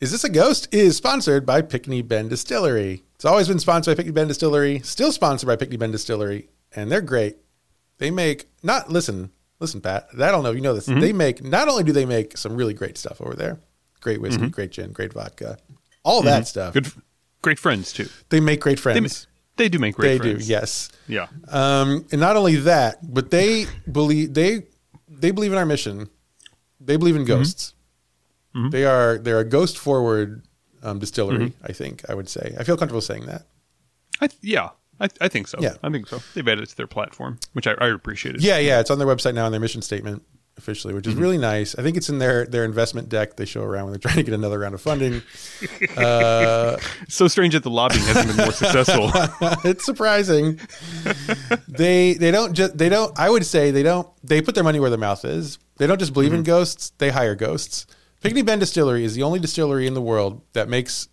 [0.00, 0.68] Is This a Ghost?
[0.72, 3.04] is sponsored by Pinckney Bend Distillery.
[3.16, 6.90] It's always been sponsored by Pinckney Bend Distillery, still sponsored by Pinckney Bend Distillery, and
[6.90, 7.36] they're great.
[7.98, 10.86] They make, not, listen, listen, Pat, I don't know if you know this.
[10.86, 13.58] They make, not only do they make some really great stuff over there,
[14.00, 15.58] great whiskey, great gin, great vodka,
[16.02, 16.72] all that stuff.
[16.72, 16.90] Good,
[17.42, 18.08] great friends too.
[18.30, 19.26] They make great friends.
[19.56, 20.46] they do make great They, friends.
[20.46, 20.88] do, yes.
[21.08, 21.26] Yeah.
[21.48, 24.62] Um, and not only that, but they believe they
[25.10, 26.08] they believe in our mission.
[26.80, 27.20] They believe Mm-hmm.
[27.22, 27.74] in ghosts.
[28.70, 30.42] They are they're a ghost forward
[30.82, 31.50] um, distillery.
[31.50, 31.64] Mm-hmm.
[31.66, 32.54] I think I would say.
[32.58, 33.46] I feel comfortable saying that.
[34.20, 34.70] I th- yeah.
[35.00, 35.58] I, I think so.
[35.60, 35.74] Yeah.
[35.82, 36.20] I think so.
[36.34, 38.42] They've added it to their platform, which I, I appreciated.
[38.42, 38.80] Yeah, yeah.
[38.80, 40.22] It's on their website now and their mission statement
[40.58, 41.22] officially, which is Mm-hmm.
[41.22, 41.74] really nice.
[41.78, 44.22] I think it's in their their investment deck they show around when they're trying to
[44.24, 45.22] get another round of funding.
[45.96, 46.76] uh,
[47.08, 49.10] so strange that the lobbying hasn't been more successful.
[49.70, 50.60] it's surprising.
[51.68, 53.16] they they don't just they don't.
[53.18, 54.06] I would say they don't.
[54.22, 55.58] They put their money where their mouth is.
[55.78, 56.90] They don't just believe in ghosts.
[56.98, 57.86] They hire ghosts.
[58.20, 61.08] Pinckney Bend Distillery is the only distillery in the world that makes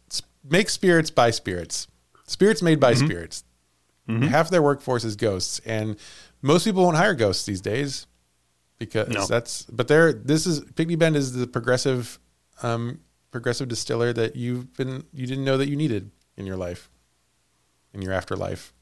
[0.50, 1.88] makes spirits by spirits.
[2.28, 3.44] Spirits made by spirits.
[4.08, 5.98] Half their workforce is ghosts, and
[6.42, 8.08] most people won't hire ghosts these days
[8.80, 9.26] because No.
[9.26, 9.64] that's.
[9.64, 12.18] But they're this is Pinckney Bend is the progressive,
[12.64, 13.02] um,
[13.32, 16.90] progressive distiller that you've been you didn't know that you needed in your life,
[17.94, 18.74] in your afterlife.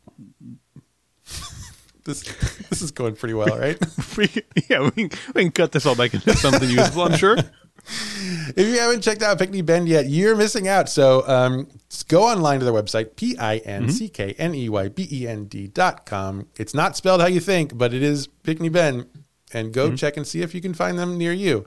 [2.06, 2.22] this
[2.70, 3.78] this is going pretty well, right?
[4.18, 4.30] we,
[4.70, 7.38] yeah, we can, we can cut this all back into something useful, I'm sure.
[8.56, 10.90] if you haven't checked out Pinckney Bend yet, you're missing out.
[10.90, 11.68] So um,
[12.08, 15.28] go online to their website, P I N C K N E Y B E
[15.28, 16.48] N D dot com.
[16.58, 19.08] It's not spelled how you think, but it is Pinckney Bend.
[19.54, 21.66] And go check and see if you can find them near you.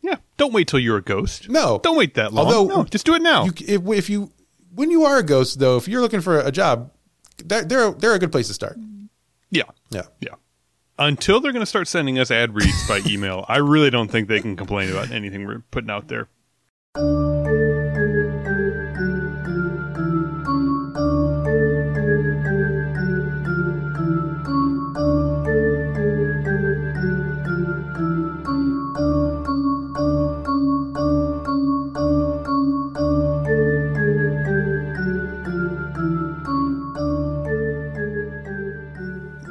[0.00, 0.16] Yeah.
[0.38, 1.50] Don't wait till you're a ghost.
[1.50, 1.78] No.
[1.82, 2.46] Don't wait that long.
[2.46, 3.44] Although- no, just do it now.
[3.44, 4.32] You, if, if you,
[4.74, 6.90] when you are a ghost, though, if you're looking for a job,
[7.44, 8.78] they're, they're, they're a good place to start.
[9.50, 9.64] yeah.
[9.90, 10.02] Yeah.
[10.20, 10.34] Yeah.
[11.00, 14.28] Until they're going to start sending us ad reads by email, I really don't think
[14.28, 16.28] they can complain about anything we're putting out there.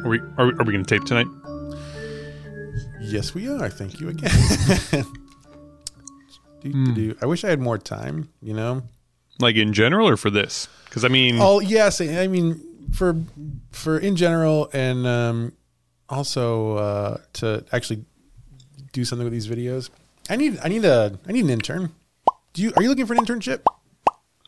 [0.10, 1.28] Are we are, we- going to tape tonight?
[3.20, 3.70] Yes, we are.
[3.70, 4.32] Thank you again.
[6.62, 7.16] Do, do, do.
[7.22, 8.84] I wish I had more time, you know?
[9.40, 10.68] Like in general or for this?
[10.86, 12.62] Because I mean, Oh yes, I mean
[12.94, 13.16] for
[13.72, 15.54] for in general, and um,
[16.10, 18.04] also uh, to actually
[18.94, 19.90] do something with these videos.
[20.30, 21.92] I need I need a I need an intern.
[22.54, 23.62] Do you are you looking for an internship?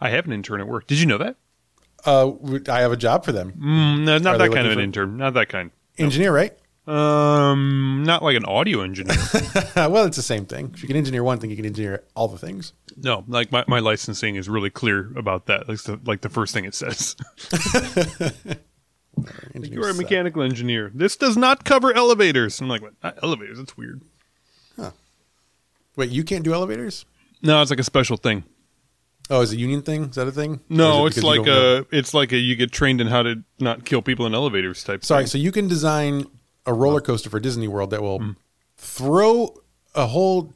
[0.02, 0.88] I have an intern at work.
[0.88, 1.36] Did you know that?
[2.06, 2.32] Uh,
[2.70, 3.52] I have a job for them.
[3.54, 5.16] Mm, no, not Are that kind of an for- intern.
[5.18, 5.72] Not that kind.
[5.98, 6.58] Engineer, right?
[6.88, 9.16] Um, not like an audio engineer.
[9.76, 10.72] well, it's the same thing.
[10.74, 12.74] If you can engineer one thing, you can engineer all the things.
[12.98, 15.70] no, like my, my licensing is really clear about that.
[15.70, 17.16] Like the, like the first thing it says.
[19.54, 20.92] You're a mechanical engineer.
[20.94, 22.60] This does not cover elevators.
[22.60, 22.94] I'm like, what?
[23.04, 23.60] Not elevators?
[23.60, 24.02] That's weird.
[24.76, 24.92] Huh.
[25.96, 27.06] Wait, you can't do elevators?
[27.44, 28.44] No, it's like a special thing.
[29.30, 30.06] Oh, is it a union thing?
[30.06, 30.60] Is that a thing?
[30.68, 31.86] No, it's it you like don't know?
[31.92, 34.84] a it's like a you get trained in how to not kill people in elevators
[34.84, 35.06] type.
[35.06, 35.28] Sorry, thing.
[35.28, 36.26] so you can design
[36.66, 38.36] a roller coaster for Disney World that will
[38.78, 39.62] throw
[39.96, 40.54] a whole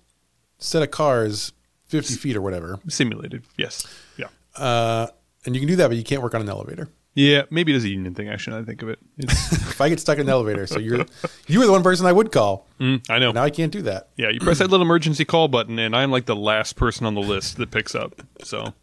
[0.57, 1.51] set of cars
[1.87, 2.79] 50 feet or whatever.
[2.87, 3.43] simulated.
[3.57, 3.85] Yes.
[4.17, 4.27] Yeah.
[4.55, 5.07] Uh,
[5.45, 6.89] and you can do that, but you can't work on an elevator.
[7.13, 7.43] Yeah.
[7.49, 8.27] Maybe it is a union thing.
[8.29, 8.99] Actually, now that I think of it.
[9.75, 11.05] If I get stuck in an elevator, so you're
[11.47, 12.65] you were the one person I would call.
[12.79, 13.33] Mm, I know.
[13.33, 14.07] Now I can't do that.
[14.15, 17.13] Yeah, you press that little emergency call button, and I'm like the last person on
[17.13, 18.21] the list that picks up.
[18.43, 18.73] So,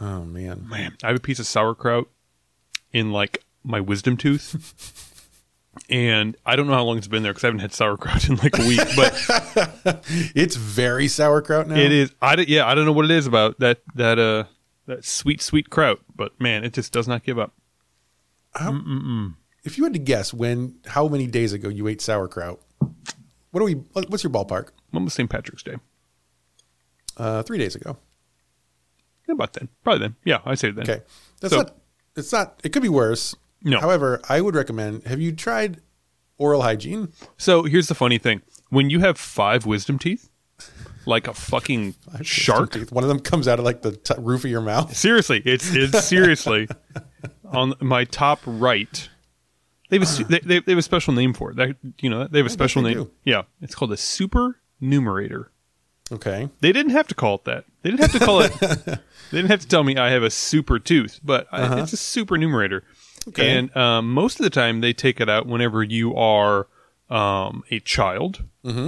[0.00, 0.66] Oh man.
[0.68, 2.08] man, I have a piece of sauerkraut
[2.92, 5.05] in like my wisdom tooth,
[5.90, 8.36] and I don't know how long it's been there because I haven't had sauerkraut in
[8.36, 8.80] like a week.
[8.96, 10.02] But
[10.34, 11.76] It's very sauerkraut now.
[11.76, 14.44] it is, I yeah, I don't know what it is about that that uh
[14.86, 17.52] that sweet sweet kraut, but man, it just does not give up.
[19.64, 22.60] If you had to guess when how many days ago you ate sauerkraut,
[23.50, 24.68] what are we what's your ballpark?
[24.90, 25.28] When was St.
[25.28, 25.76] Patrick's Day?
[27.16, 27.96] Uh, 3 days ago.
[29.28, 30.14] About then, probably then.
[30.24, 30.88] Yeah, I say then.
[30.88, 31.02] Okay.
[31.40, 31.76] That's So- not
[32.14, 33.34] it's not it could be worse.
[33.62, 33.80] No.
[33.80, 35.80] However, I would recommend have you tried
[36.38, 37.12] oral hygiene?
[37.36, 40.30] So here's the funny thing: when you have five wisdom teeth,
[41.06, 42.92] like a fucking shark, Teeth.
[42.92, 44.96] One of them comes out of like the t- roof of your mouth.
[44.96, 46.68] Seriously, it's it's seriously
[47.44, 49.08] on my top right.
[49.88, 51.56] They have a they, they, they have a special name for it.
[51.56, 52.94] That, you know, they have a special name.
[52.94, 53.10] do.
[53.24, 55.52] Yeah, it's called a super numerator.
[56.10, 56.48] Okay.
[56.60, 57.64] They didn't have to call it that.
[57.82, 58.52] They didn't have to call it.
[58.60, 58.98] they
[59.32, 61.76] didn't have to tell me I have a super tooth, but I, uh-huh.
[61.82, 62.82] it's a supernumerary.
[63.28, 63.56] Okay.
[63.58, 66.66] And um, most of the time, they take it out whenever you are
[67.10, 68.44] um, a child,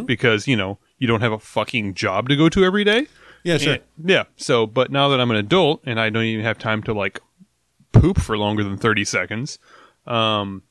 [0.06, 3.06] because you know you don't have a fucking job to go to every day.
[3.44, 3.75] Yeah, sure.
[3.75, 4.25] And- yeah.
[4.37, 7.20] So, but now that I'm an adult and I don't even have time to like
[7.93, 9.58] poop for longer than 30 seconds,
[10.06, 10.62] um,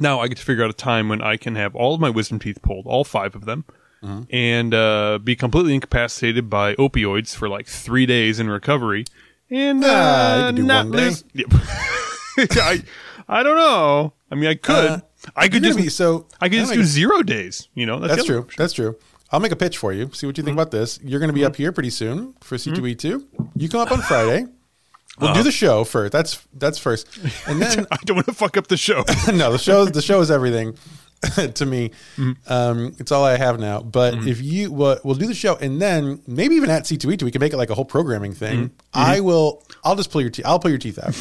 [0.00, 2.10] now I get to figure out a time when I can have all of my
[2.10, 3.64] wisdom teeth pulled, all five of them,
[4.02, 4.22] Mm-hmm.
[4.34, 9.04] and uh, be completely incapacitated by opioids for like three days in recovery.
[9.48, 11.22] And uh, Ah, could do not lose.
[11.34, 11.52] Yep.
[12.38, 12.82] I,
[13.28, 14.12] I don't know.
[14.30, 14.90] I mean, I could.
[14.90, 15.00] Uh,
[15.36, 15.78] I could just.
[15.78, 17.68] be- so I could just do zero days.
[17.74, 18.38] You know, That's other true.
[18.40, 18.56] option.
[18.62, 18.96] That's true.
[19.30, 20.10] I'll make a pitch for you.
[20.12, 20.60] See what you think Mm-hmm.
[20.60, 20.98] about this.
[21.02, 23.50] You're going to be up here pretty soon for C2E2.
[23.56, 24.46] You come up on Friday.
[25.18, 25.38] We'll Uh-huh.
[25.40, 26.10] do the show first.
[26.12, 27.06] That's that's first,
[27.46, 29.04] and then I don't want to fuck up the show.
[29.32, 30.76] no, the show the show is everything
[31.54, 31.90] to me.
[32.16, 32.32] Mm-hmm.
[32.52, 33.80] Um, it's all I have now.
[33.82, 37.30] But if you well, we'll do the show, and then maybe even at C2E2, we
[37.30, 38.68] can make it like a whole programming thing.
[38.70, 38.74] Mm-hmm.
[38.94, 39.62] I will.
[39.84, 40.46] I'll just pull your teeth.
[40.46, 41.14] I'll pull your teeth out.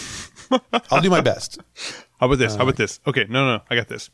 [0.92, 1.59] I'll do my best.
[2.19, 2.56] How about this?
[2.56, 3.00] How about this?
[3.07, 4.09] Okay, no, no, no, I got this.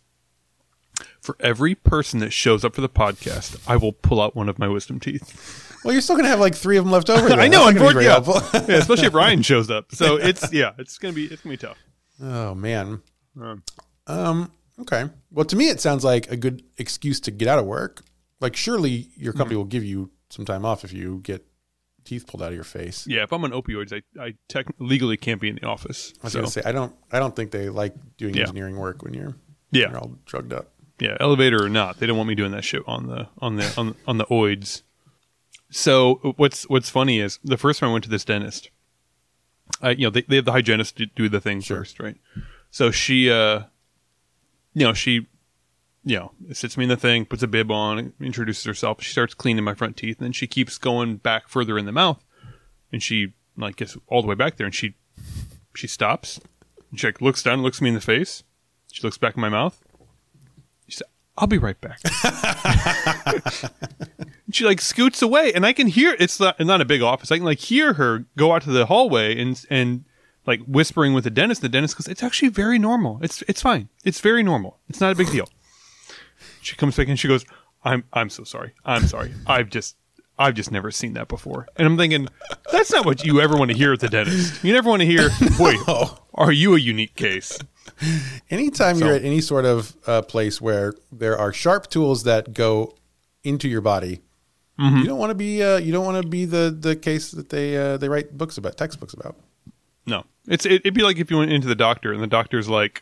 [1.22, 4.58] For every person that shows up for the podcast, I will pull out one of
[4.58, 5.80] my wisdom teeth.
[5.84, 7.28] Well, you're still gonna have like three of them left over.
[7.34, 8.12] I know, That's not gonna be unfortunately, very yeah.
[8.24, 8.74] helpful.
[8.74, 9.94] yeah, especially if Ryan shows up.
[9.94, 11.78] So it's yeah, it's gonna be it's gonna be tough.
[12.22, 13.02] Oh man.
[13.40, 13.64] Um,
[14.08, 14.52] Um.
[14.82, 15.06] Okay.
[15.32, 18.04] Well, to me, it sounds like a good excuse to get out of work.
[18.40, 19.58] Like, surely your company Mm-hmm.
[19.58, 21.46] will give you some time off if you get
[22.08, 23.06] teeth pulled out of your face.
[23.08, 26.14] yeah, if I'm on opioids, I I tech- legally can't be in the office.
[26.22, 26.96] I was So gonna say, I don't.
[27.12, 28.42] I don't think they like doing Yeah.
[28.42, 29.36] engineering work when you're
[29.72, 30.72] yeah, you're all drugged up.
[31.00, 33.74] yeah, elevator or not, they don't want me doing that shit on the on the
[33.78, 34.82] on, on the oids.
[35.70, 38.70] So what's what's funny is the first time I went to this dentist,
[39.82, 41.78] I you know they, they have the hygienist do, do the thing Sure.
[41.80, 42.16] first, right?
[42.72, 43.64] So she, uh,
[44.74, 45.28] you know, she,
[46.08, 49.04] you know, sits me in the thing, puts a bib on, introduces herself.
[49.04, 51.92] She starts cleaning my front teeth, and then she keeps going back further in the
[51.92, 52.24] mouth,
[52.94, 54.96] and she like gets all the way back there, and she
[55.76, 56.40] she stops.
[56.90, 58.44] And she like looks down, looks me in the face.
[58.90, 59.84] She looks back in my mouth.
[60.88, 61.08] She said,
[61.38, 62.00] "I'll be right back."
[64.46, 67.34] And she like scoots away, and I can hear it's not, not a big office.
[67.34, 70.06] I can like hear her go out to the hallway and and
[70.46, 71.62] like whispering with the dentist.
[71.62, 73.20] The dentist goes, "It's actually very normal.
[73.22, 73.90] It's it's fine.
[74.06, 74.80] It's very normal.
[74.88, 75.50] It's not a big deal."
[76.68, 77.46] She comes back and she goes,
[77.84, 78.74] "I'm I'm so sorry.
[78.86, 79.32] I'm sorry.
[79.48, 79.96] I've just."
[80.40, 81.68] I've just never seen that before.
[81.78, 82.28] And I'm thinking,
[82.72, 84.64] that's not what you ever want to hear at the dentist.
[84.64, 85.30] You never want to hear,
[85.60, 85.80] wait,
[86.36, 87.58] are you a unique case?
[88.52, 92.54] Anytime So- you're at any sort of uh, place where there are sharp tools that
[92.54, 92.96] go
[93.44, 94.22] into your body,
[94.80, 94.98] Mm-hmm.
[94.98, 95.64] you don't want to be.
[95.64, 98.60] Uh, you don't want to be the the case that they uh, they write books
[98.60, 99.36] about, textbooks about.
[100.06, 102.70] No, it's it, it'd be like if you went into the doctor and the doctor's
[102.70, 103.02] like,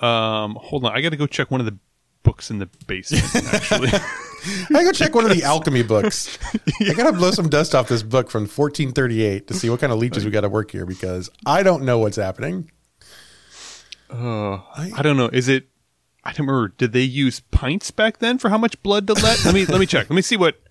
[0.00, 1.76] um, hold on, I got to go check one of the
[2.26, 3.54] books in the basement.
[3.54, 3.88] Actually,
[4.74, 6.36] I go check one of the alchemy books.
[6.80, 10.00] I gotta blow some dust off this book from 1438 to see what kind of
[10.00, 12.70] leeches we got to work here because I don't know what's happening.
[14.10, 15.28] uh, I don't know.
[15.28, 15.68] Is it?
[16.24, 16.74] I don't remember.
[16.76, 19.44] Did they use pints back then for how much blood to let?
[19.44, 20.10] let me let me check.
[20.10, 20.60] Let me see what.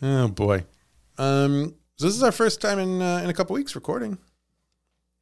[0.00, 0.62] Oh boy.
[1.18, 4.18] Um, so this is our first time in uh, in a couple weeks recording.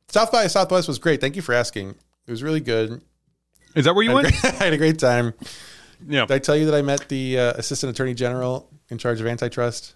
[0.09, 1.19] South by Southwest was great.
[1.19, 1.95] Thank you for asking.
[2.27, 3.01] It was really good.
[3.77, 4.29] Is that where you I went?
[4.29, 5.35] great, I had a great time.
[6.07, 9.21] Yeah, Did I tell you that I met the uh, assistant attorney general in charge
[9.21, 9.95] of antitrust?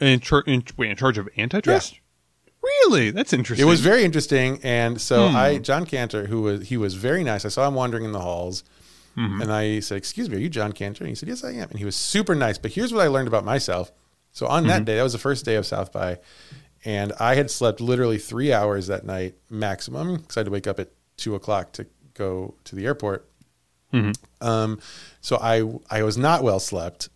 [0.00, 2.00] in, char- in wait in charge of antitrust.
[2.62, 3.66] Really, that's interesting.
[3.66, 5.36] It was very interesting, and so hmm.
[5.36, 7.44] I, John Kanter, who was he was very nice.
[7.44, 8.64] I saw him wandering in the halls,
[9.16, 9.40] mm-hmm.
[9.40, 11.70] and I said, "Excuse me, are you John Kanter?" And he said, "Yes, I am."
[11.70, 12.58] And he was super nice.
[12.58, 13.92] But here's what I learned about myself.
[14.32, 14.84] So on that mm-hmm.
[14.84, 16.18] day, that was the first day of South by,
[16.84, 20.66] and I had slept literally three hours that night maximum because I had to wake
[20.66, 21.86] up at two o'clock to
[22.20, 23.28] go to the airport.
[23.92, 24.46] Mm-hmm.
[24.46, 24.78] Um,
[25.20, 27.08] so I I was not well slept,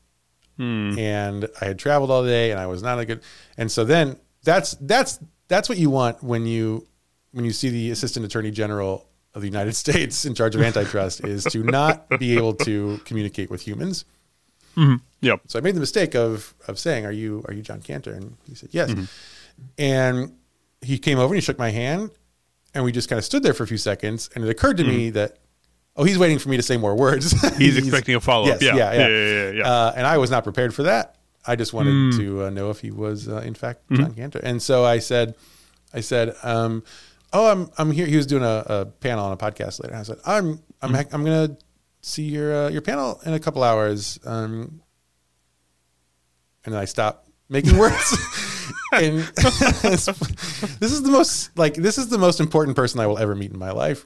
[0.57, 0.99] hmm.
[0.99, 3.21] and I had traveled all day, and I was not a good.
[3.57, 6.87] And so then that's that's that's what you want when you
[7.33, 11.25] when you see the assistant attorney general of the United States in charge of antitrust
[11.25, 14.05] is to not be able to communicate with humans.
[14.77, 14.97] Mm-hmm.
[15.21, 15.41] Yep.
[15.47, 18.37] So I made the mistake of of saying, "Are you are you John Kanter?" And
[18.49, 19.05] he said, "Yes." Mm-hmm.
[19.79, 20.37] And
[20.81, 22.11] he came over and he shook my hand,
[22.75, 24.29] and we just kind of stood there for a few seconds.
[24.35, 25.39] And it occurred to me that,
[25.97, 27.31] oh, he's waiting for me to say more words.
[27.57, 28.61] He's expecting a follow-up.
[28.61, 28.75] Yes, Yeah.
[28.77, 29.69] yeah, yeah, Yeah, yeah, yeah.
[29.71, 31.17] Uh, and I was not prepared for that.
[31.47, 34.41] I just wanted to uh, know if he was uh, in fact John Kanter.
[34.43, 35.35] And so I said,
[35.93, 36.83] I said, um,
[37.33, 39.95] "Oh, I'm I'm here." He was doing a, a panel on a podcast later.
[39.95, 41.57] I said, "I'm I'm I'm gonna
[42.01, 44.81] see your uh, your panel in a couple hours." Um,
[46.65, 48.17] and then I stopped making words.
[48.93, 53.35] And this is the most like this is the most important person I will ever
[53.35, 54.05] meet in my life.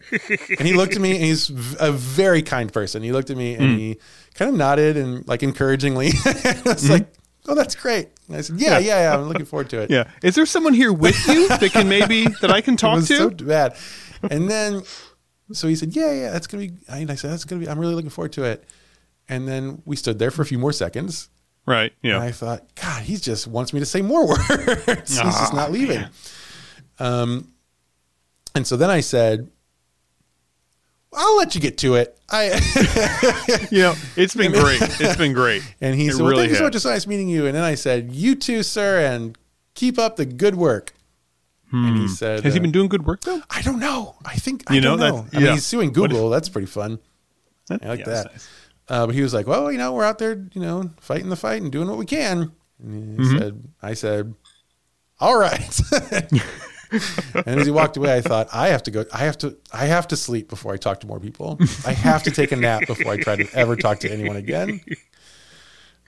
[0.58, 3.02] And he looked at me, and he's a very kind person.
[3.02, 3.76] He looked at me and hmm.
[3.76, 3.98] he
[4.34, 6.08] kind of nodded and like encouragingly.
[6.24, 6.92] I was hmm.
[6.92, 7.12] like,
[7.46, 9.14] "Oh, that's great." And I said, "Yeah, yeah, yeah.
[9.14, 10.10] I'm looking forward to it." yeah.
[10.22, 13.08] Is there someone here with you that can maybe that I can it talk was
[13.08, 13.16] to?
[13.16, 13.76] so bad.
[14.30, 14.82] And then,
[15.52, 17.78] so he said, "Yeah, yeah, that's gonna be." And I said, "That's gonna be." I'm
[17.78, 18.64] really looking forward to it.
[19.28, 21.28] And then we stood there for a few more seconds,
[21.68, 21.92] Right.
[22.02, 22.20] And Yeah.
[22.20, 24.46] I thought, God, he just wants me to say more words.
[24.86, 26.04] he's just Ah, not leaving.
[26.98, 27.52] Um,
[28.54, 29.48] and so then I said,
[31.12, 32.18] I'll let you get to it.
[32.30, 32.46] I
[33.70, 34.80] You know, it's been great.
[34.82, 35.62] It's been great.
[35.80, 36.68] and he It said, well, really thank you so has.
[36.68, 36.76] much.
[36.76, 37.46] It's nice meeting you.
[37.46, 39.36] And then I said, you too, sir, and
[39.74, 40.92] keep up the good work.
[41.70, 42.44] And he said, Hmm.
[42.44, 43.42] Has he uh, been doing good work though?
[43.50, 44.16] I don't know.
[44.24, 45.22] I think I You don't know, know.
[45.22, 45.52] that- I mean, yeah.
[45.54, 46.30] he's suing Google.
[46.30, 46.98] That's pretty fun.
[47.70, 48.32] I like Yeah, that.
[48.32, 48.48] nice.
[48.88, 51.36] Uh, but he was like, "Well, you know, we're out there, you know, fighting the
[51.36, 52.52] fight and doing what we can."
[52.82, 53.38] And he Mm-hmm.
[53.38, 54.34] said, "I said,
[55.20, 55.80] all right."
[57.34, 59.04] and as he walked away, I thought, "I have to go.
[59.12, 59.56] I have to.
[59.72, 61.58] I have to sleep before I talk to more people.
[61.86, 64.80] I have to take a nap before I try to ever talk to anyone again."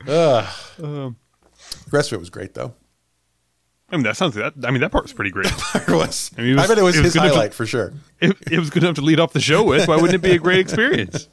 [0.09, 0.47] Ugh.
[0.83, 1.17] Um,
[1.85, 2.75] The rest of it was great, though.
[3.93, 4.55] I mean, that sounds that.
[4.65, 5.53] I mean, that part was pretty great.
[5.75, 6.31] It was.
[6.39, 7.93] I, mean, was- bet it was, it was his enough to- highlight for sure.
[8.21, 9.87] it, it was good enough to lead off the show with.
[9.89, 11.29] Why wouldn't it be a great experience?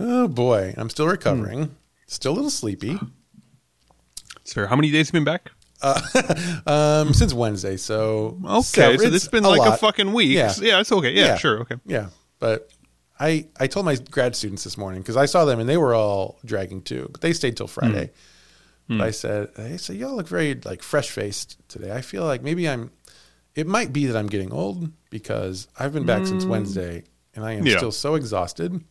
[0.00, 1.74] Oh boy, I'm still recovering.
[2.06, 2.98] Still a little sleepy.
[4.44, 5.50] Sir, how many days have you been back?
[6.66, 10.30] Um, since Wednesday, so Okay, so it's this has been like a fucking week.
[10.30, 10.52] Yeah.
[10.60, 11.12] Yeah, it's okay.
[11.14, 11.76] Yeah, sure, okay.
[11.86, 12.70] Yeah, but
[13.20, 15.94] I I told my grad students this morning because I saw them and they were
[15.94, 18.10] all dragging too, but they stayed till Friday.
[18.88, 18.98] Hmm.
[18.98, 21.92] But I said, "Hey, so y'all look very like fresh faced today.
[21.92, 22.90] I feel like maybe I'm.
[23.54, 27.52] It might be that I'm getting old because I've been back since Wednesday and I
[27.52, 27.66] am Hmm.
[27.68, 27.76] Yeah.
[27.76, 28.82] still so exhausted."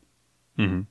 [0.58, 0.86] Mhm.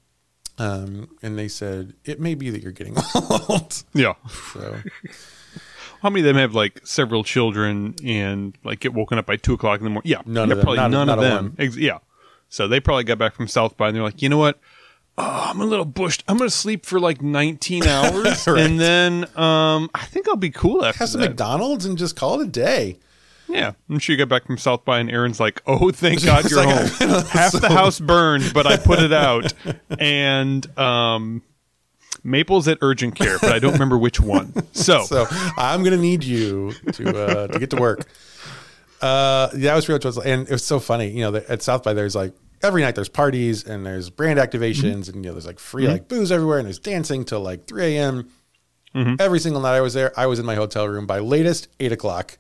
[0.58, 2.96] Um, and they said it may be that you're getting
[3.48, 3.82] old.
[3.92, 4.14] Yeah.
[4.54, 4.78] So
[6.02, 9.54] How many of them have like several children and like get woken up by two
[9.54, 10.10] o'clock in the morning?
[10.10, 10.64] Yeah, None yeah, of them.
[10.64, 11.56] Probably Not- none not of them.
[11.58, 11.98] Ex- yeah.
[12.48, 14.58] So they probably got back from South by and they're like, you know what?
[15.18, 16.22] Oh, I'm a little bushed.
[16.28, 18.60] I'm going to sleep for like 19 hours, Right.
[18.60, 21.30] and then um, I think I'll be cool after have some that.
[21.30, 22.98] McDonald's and just call it a day.
[23.48, 26.50] Yeah, I'm sure you got back from South by, and Aaron's like, "Oh, thank God
[26.50, 27.08] you're like, home.
[27.30, 29.52] Half the house burned, but I put it out."
[30.00, 31.42] And um,
[32.24, 34.52] Maple's at urgent care, but I don't remember which one.
[34.72, 35.26] So, So
[35.56, 38.06] I'm gonna need you to uh, to get to work.
[39.00, 39.98] Uh, yeah, that was real.
[40.02, 41.08] was- And it was so funny.
[41.10, 44.38] You know, that at South by there's like every night there's parties and there's brand
[44.38, 47.66] activations and you know there's like free like booze everywhere and there's dancing till like
[47.66, 48.28] 3 a.m.
[49.20, 51.92] Every single night I was there, I was in my hotel room by latest eight
[51.92, 52.38] o'clock,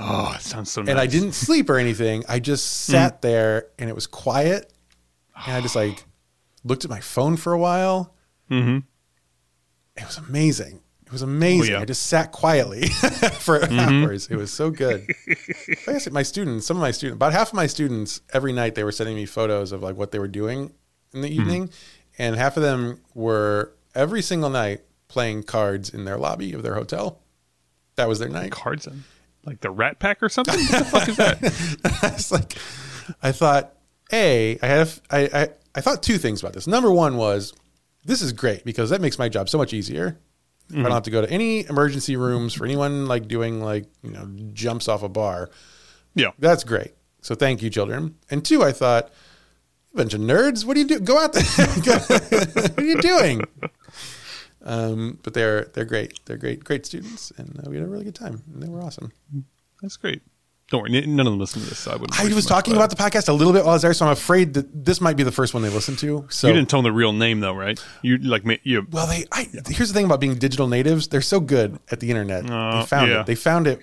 [0.00, 0.90] oh, it sounds so nice.
[0.90, 2.24] and I didn't sleep or anything.
[2.28, 4.72] I just sat there and it was quiet,
[5.46, 6.04] and I just like
[6.64, 8.14] looked at my phone for a while.
[8.50, 8.78] Mm-hmm.
[9.96, 10.80] It was amazing.
[11.06, 11.74] It was amazing.
[11.74, 11.82] Oh, yeah.
[11.82, 12.86] I just sat quietly
[13.40, 14.28] for hours.
[14.28, 15.06] It was so good.
[15.88, 18.76] I said, my students, some of my students, about half of my students, every night
[18.76, 20.72] they were sending me photos of like what they were doing
[21.12, 21.40] in the Mm-hmm.
[21.40, 21.70] evening,
[22.18, 26.74] and half of them were every single night playing cards in their lobby of their
[26.74, 27.18] hotel.
[27.96, 28.52] That was their night.
[28.52, 29.02] cards in
[29.44, 30.58] like the Rat Pack or something.
[30.58, 31.98] What the fuck is that?
[32.02, 32.56] I was like,
[33.22, 33.74] I thought,
[34.12, 36.66] a, I had, a, I, I, I thought two things about this.
[36.66, 37.52] Number one was,
[38.04, 40.18] this is great because that makes my job so much easier.
[40.68, 40.94] If I don't mm-hmm.
[40.94, 44.86] have to go to any emergency rooms for anyone like doing like you know jumps
[44.86, 45.50] off a bar.
[46.14, 46.92] Yeah, That's great.
[47.22, 48.16] So thank you, children.
[48.30, 49.10] And two, I thought,
[49.92, 50.64] bunch of nerds.
[50.64, 51.00] What do you do?
[51.00, 51.42] Go out there.
[51.66, 53.42] what are you doing?
[54.62, 56.20] Um, but they're they're great.
[56.26, 58.42] They're great great students, and uh, we had a really good time.
[58.52, 59.12] And they were awesome.
[59.80, 60.22] that's great.
[60.70, 61.80] Don't worry, none of them listen to this.
[61.80, 62.20] So I wouldn't.
[62.20, 64.06] I was much talking about the podcast a little bit while I was there, so
[64.06, 66.26] I'm afraid that this might be the first one they listen to.
[66.30, 67.82] So You didn't tell them the real name though, right?
[68.02, 68.86] You like you.
[68.88, 69.24] Well, they.
[69.32, 72.48] I, here's the thing about being digital natives; they're so good at the internet.
[72.48, 73.20] Uh, they found yeah.
[73.22, 73.26] it.
[73.26, 73.80] They found it.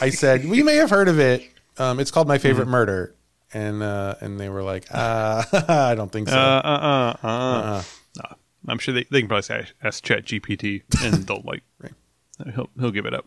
[0.00, 1.42] I said, "We may have heard of it.
[1.76, 2.70] Um, it's called My Favorite Mm-hmm.
[2.70, 3.14] Murder,"
[3.52, 7.82] and uh, and they were like, uh, "I don't think so." Uh, uh, uh, uh.
[8.16, 8.34] Nah,
[8.68, 11.92] I'm sure they, they can probably say, ask Chat GPT and they'll like Right.
[12.54, 13.26] he'll he'll give it up.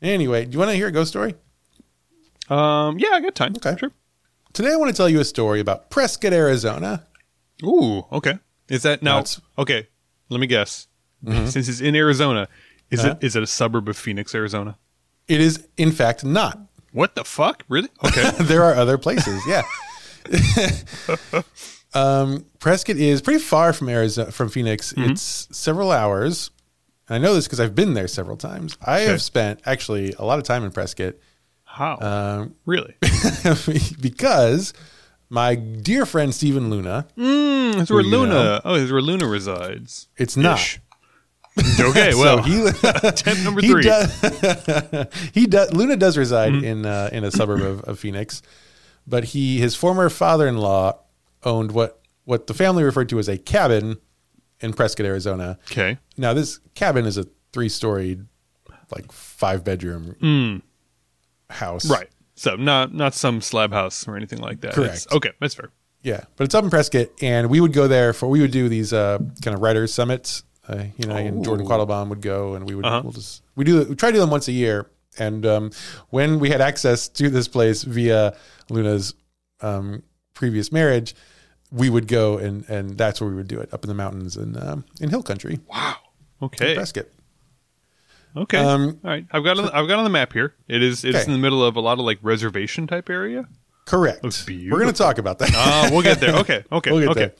[0.00, 1.34] anyway, do you want to hear a ghost story?
[2.48, 3.54] Um, yeah, I got time.
[3.56, 3.76] Okay.
[3.78, 3.92] sure.
[4.52, 7.06] Today, I want to tell you a story about Prescott, Arizona.
[7.64, 8.38] Ooh, okay.
[8.68, 9.16] Is that now?
[9.16, 9.88] That's- okay,
[10.28, 10.88] let me guess.
[11.24, 12.48] Since it's in Arizona,
[12.90, 13.14] is Uh-huh.
[13.20, 14.76] it is it a suburb of Phoenix, Arizona?
[15.28, 16.58] It is, in fact, not.
[16.92, 17.62] What the fuck?
[17.68, 17.88] Really?
[18.04, 18.28] Okay.
[18.40, 19.40] there are other places.
[19.46, 19.62] Yeah.
[21.94, 24.92] um, Prescott is pretty far from Arizona, from Phoenix.
[24.92, 25.12] Mm-hmm.
[25.12, 26.50] It's several hours.
[27.08, 28.76] And I know this because I've been there several times.
[28.80, 29.10] I Okay.
[29.10, 31.14] have spent actually a lot of time in Prescott
[31.64, 31.98] How?
[32.00, 32.94] um, really?
[34.00, 34.72] because
[35.28, 37.06] my dear friend Stephen Luna.
[37.16, 38.34] Mm, that's where Who do you Luna.
[38.34, 38.60] know?
[38.64, 40.08] Oh, that's where Luna resides.
[40.16, 40.58] It's not.
[40.58, 40.80] Ish.
[41.80, 42.66] Okay, well, he
[43.14, 43.82] tip number he three.
[43.82, 45.72] does, he does.
[45.74, 46.64] Luna does reside Mm-hmm.
[46.64, 48.40] in uh, in a suburb of, of Phoenix,
[49.06, 50.98] but he his former father in law
[51.44, 53.96] owned what what the family referred to as a cabin
[54.60, 55.58] in Prescott, Arizona.
[55.70, 55.98] Okay.
[56.16, 58.26] Now this cabin is a three storied,
[58.94, 60.62] like five bedroom
[61.50, 61.84] house.
[61.86, 61.90] Mm.
[61.90, 62.08] Right.
[62.34, 64.74] So not not some slab house or anything like that.
[64.74, 64.94] Correct.
[64.94, 65.70] It's- okay, that's fair.
[66.04, 68.68] Yeah, but it's up in Prescott, and we would go there for we would do
[68.68, 71.68] these uh, kind of writers summits Uh, you know, and Jordan Oh.
[71.70, 73.02] Quattlebaum would go, and we would Uh-huh.
[73.04, 74.86] we'll just we do we try to do them once a year.
[75.18, 75.70] And um,
[76.10, 78.34] when we had access to this place via
[78.70, 79.14] Luna's
[79.60, 80.02] um,
[80.34, 81.14] previous marriage,
[81.72, 84.36] we would go and and that's where we would do it up in the mountains
[84.36, 85.96] and um, in hill country, Wow.
[86.42, 86.74] Okay.
[86.74, 87.06] Prescott.
[88.36, 88.58] Okay.
[88.58, 89.26] Um, All right.
[89.30, 90.54] I've got it, I've got on the map here.
[90.68, 91.24] It is it's Okay.
[91.26, 93.46] in the middle of a lot of like reservation type area.
[93.84, 94.22] Correct.
[94.48, 95.50] We're going to talk about that.
[95.54, 96.36] Uh, we'll get there.
[96.36, 96.64] Okay.
[96.72, 96.90] Okay.
[96.90, 97.20] We'll get okay.
[97.20, 97.34] there.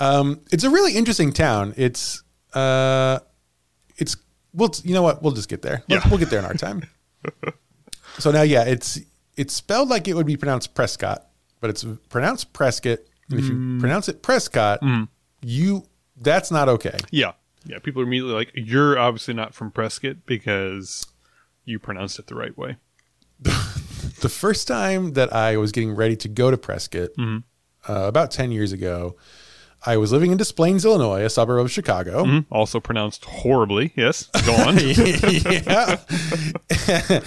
[0.00, 1.74] Um, it's a really interesting town.
[1.76, 2.22] It's
[2.54, 3.18] uh,
[3.96, 4.16] it's
[4.52, 5.22] well, you know what?
[5.22, 5.82] We'll just get there.
[5.88, 6.10] Let's- Yeah.
[6.10, 6.82] We'll get there in our time.
[8.18, 9.00] so now, yeah, it's
[9.36, 11.26] it's spelled like it would be pronounced Prescott,
[11.60, 12.98] but it's pronounced Prescott.
[13.30, 13.80] And if you Mm.
[13.80, 14.80] pronounce it Prescott,
[15.42, 15.84] you
[16.20, 16.96] that's not okay.
[17.10, 17.32] Yeah.
[17.64, 17.78] Yeah.
[17.78, 21.06] People are immediately like, you're obviously not from Prescott because
[21.64, 22.76] you pronounced it the right way.
[24.20, 27.38] The first time that I was getting ready to go to Prescott, Mm-hmm.
[27.92, 29.14] uh, about ten years ago,
[29.86, 32.24] I was living in Des Plaines, Illinois, a suburb of Chicago.
[32.24, 32.46] Mhm.
[32.50, 33.92] Also pronounced horribly.
[33.94, 34.24] Yes.
[34.44, 34.76] Go on.
[34.80, 36.00] yeah.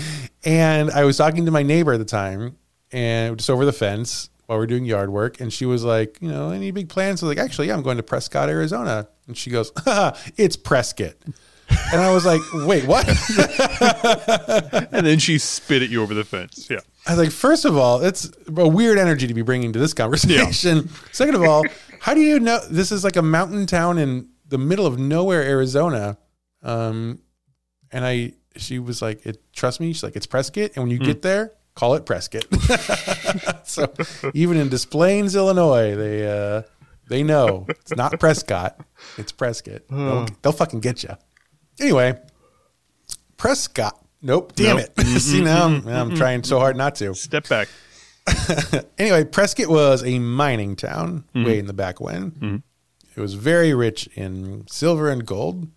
[0.44, 2.58] and I was talking to my neighbor at the time
[2.92, 5.40] and just over the fence while we are doing yard work.
[5.40, 7.24] And she was like, you know, any big plans?
[7.24, 9.08] I was like, actually, yeah, I'm going to Prescott, Arizona.
[9.26, 9.72] And she goes,
[10.36, 11.14] it's Prescott.
[11.94, 13.08] And I was like, wait, what?
[14.92, 16.68] and then she spit at you over the fence.
[16.70, 16.80] Yeah.
[17.08, 19.94] I was like, first of all, it's a weird energy to be bringing to this
[19.94, 20.90] conversation.
[21.14, 21.64] Second of all,
[22.02, 25.44] how do you know this is like a mountain town in the middle of nowhere,
[25.44, 26.18] Arizona?
[26.62, 27.20] Um,
[27.90, 29.94] and I, she was like, it, trust me.
[29.94, 30.72] She's like, it's Prescott.
[30.76, 32.46] And when you get there, call it Prescott.
[33.68, 33.92] so
[34.34, 36.64] even in Des Plaines, Illinois, they, uh,
[37.08, 38.80] they know it's not Prescott.
[39.18, 39.82] It's Prescott.
[39.90, 41.18] They'll, they'll fucking get you.
[41.80, 42.20] Anyway,
[43.38, 43.98] Prescott.
[44.22, 44.54] Nope.
[44.56, 44.86] Damn Nope.
[44.98, 45.20] it.
[45.20, 46.18] See mm-hmm, now, I'm, mm-hmm, I'm mm-hmm.
[46.18, 47.14] trying so hard not to.
[47.16, 47.68] Step back.
[48.98, 52.62] Anyway, Prescott was a mining town way in the back when.
[53.16, 55.68] It was very rich in silver and gold.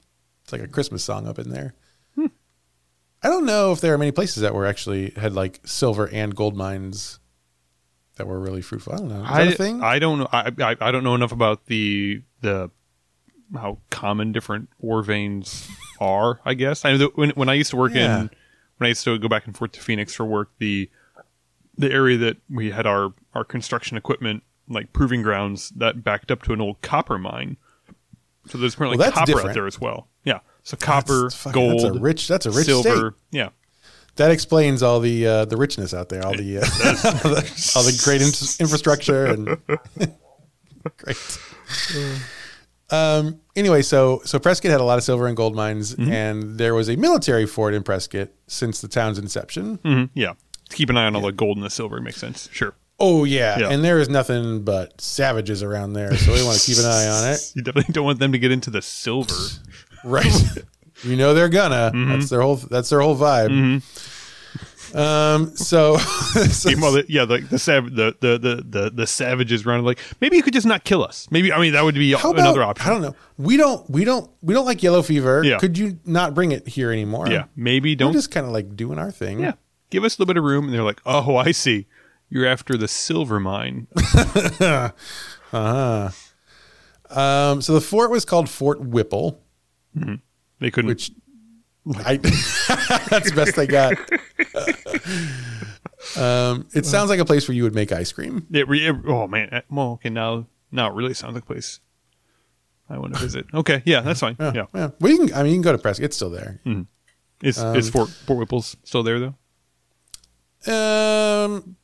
[0.43, 1.75] It's like a Christmas song up in there.
[3.25, 6.35] I don't know if there are many places that were actually had like silver and
[6.37, 7.19] gold mines
[8.17, 8.93] that were really fruitful.
[8.93, 9.23] I don't know.
[9.23, 9.83] Is that I, a thing?
[9.83, 10.29] I don't know.
[10.33, 12.71] I, I I don't know enough about the the
[13.55, 15.69] how common different ore veins
[16.01, 16.41] are.
[16.45, 18.21] I guess I know that when when I used to work Yeah.
[18.21, 18.31] in
[18.79, 20.91] when I used to go back and forth to Phoenix for work, the
[21.77, 26.43] the area that we had our our construction equipment like proving grounds that backed up
[26.43, 27.57] to an old copper mine.
[28.49, 29.49] So there's apparently Well, copper different.
[29.51, 30.09] out there as well.
[30.25, 30.41] Yeah.
[30.65, 32.27] So copper, That's fucking- gold, That's a rich.
[32.29, 32.89] That's a rich silver.
[33.31, 33.39] state.
[33.39, 33.51] Yeah.
[34.17, 36.25] That explains all the uh, the richness out there.
[36.27, 36.61] All the, uh,
[37.25, 38.29] all the all the great in-
[38.61, 39.59] infrastructure and
[40.97, 41.39] great.
[42.91, 46.13] Um, anyway, so so Prescott had a lot of silver and gold mines, Mm-hmm.
[46.13, 49.77] and there was a military fort in Prescott since the town's inception.
[49.85, 50.35] hmm Yeah.
[50.71, 52.01] Keep an eye on all the gold and the silver.
[52.01, 52.49] Makes sense.
[52.53, 52.75] Sure.
[53.01, 53.59] Oh yeah.
[53.59, 53.71] Yeah.
[53.71, 57.09] and there is nothing but savages around there, so we want to keep an eye
[57.09, 57.53] on it.
[57.57, 59.35] You definitely don't want them to get into the silver.
[60.05, 60.33] Right.
[61.03, 61.91] you know they're gonna.
[61.95, 62.11] Mm-hmm.
[62.13, 62.57] That's their whole.
[62.57, 63.83] That's their whole vibe.
[64.95, 65.57] Um.
[65.57, 65.97] So.
[65.99, 69.99] so- Well, the- yeah, like the, sav- the, the the the the savages running like
[70.21, 71.27] maybe you could just not kill us.
[71.33, 72.87] Maybe I mean that would be about, another option.
[72.87, 73.17] I don't know.
[73.37, 73.89] We don't.
[73.91, 74.31] We don't.
[74.43, 75.43] We don't like yellow fever.
[75.43, 75.59] Yeah.
[75.59, 77.29] Could you not bring it here anymore?
[77.29, 78.13] Yeah, maybe We're don't.
[78.13, 79.41] just kind of like doing our thing.
[79.41, 79.55] yeah,
[79.91, 81.87] give us a little bit of room, and they're like, oh, I see.
[82.31, 83.87] You're after the silver mine.
[85.53, 86.11] Uh.
[87.11, 87.63] Um.
[87.63, 89.41] So the fort was called Fort Whipple,
[90.59, 90.89] They couldn't.
[90.89, 91.11] which
[92.05, 92.17] I
[93.11, 93.93] that's the best I got.
[96.17, 96.67] um.
[96.75, 98.47] It sounds like a place where you would make ice cream.
[98.53, 99.49] it re- it- oh man.
[99.53, 101.81] eh, Well, okay, now now it really sounds like a place
[102.89, 103.47] I want to visit.
[103.55, 104.37] Okay, yeah, that's fine.
[104.39, 104.53] Yeah.
[104.55, 104.91] Yeah, yeah.
[105.01, 105.35] Well, you can.
[105.35, 106.05] I mean, you can go to Prescott.
[106.07, 106.61] It's still there.
[107.43, 109.35] is Um, is Fort Fort Whipple's still there though?
[111.47, 111.77] Um.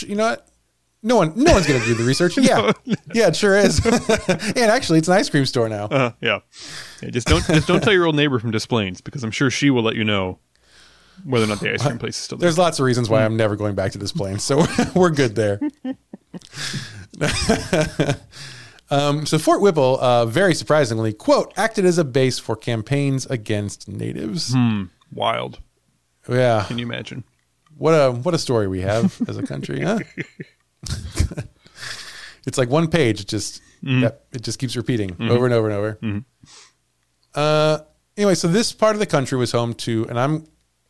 [0.00, 0.48] You know what?
[1.06, 1.32] No one.
[1.36, 2.36] No one's gonna do the research.
[2.46, 2.72] Yeah.
[3.14, 3.28] Yeah.
[3.28, 3.78] It sure is.
[3.86, 5.84] and actually, it's an ice cream store now.
[5.84, 6.40] Uh, yeah.
[7.00, 7.10] yeah.
[7.10, 9.70] Just don't just don't tell your old neighbor from Des Plaines because I'm sure she
[9.70, 10.40] will let you know
[11.24, 12.46] whether or not the ice cream place is still there.
[12.46, 14.64] There's lots of reasons why I'm never going back to Des Plaines, so
[14.96, 15.60] we're good there.
[18.90, 23.88] um, so Fort Whipple, uh, very surprisingly, quote, acted as a base for campaigns against
[23.88, 24.54] natives.
[25.12, 25.60] Wild.
[26.28, 27.22] Yeah, Can you imagine?
[27.78, 30.00] what a what a story we have as a country, huh?
[32.46, 35.76] it's like one page, it just yep, it just keeps repeating over and over and
[35.76, 36.24] over.
[37.34, 37.78] Uh,
[38.16, 40.46] anyway, so this part of the country was home to, and I'm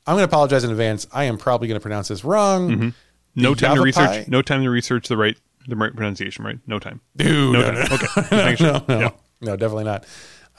[0.07, 1.07] I'm going to apologize in advance.
[1.13, 2.95] I am probably going to pronounce this wrong.
[3.35, 4.29] No The time to research.
[4.29, 6.45] No time to research the right the right pronunciation.
[6.45, 6.59] Right?
[6.67, 7.01] No time.
[7.17, 7.89] Dude, No no, time.
[7.91, 8.37] no, Okay.
[8.37, 8.83] Making sure.
[8.89, 9.11] no, Yeah.
[9.41, 10.05] no, definitely not.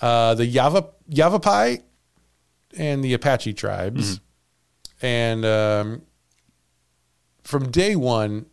[0.01, 1.79] Uh, the Yava Yavapai
[2.77, 4.19] and the Apache tribes,
[5.01, 6.01] and um,
[7.43, 8.45] from day one,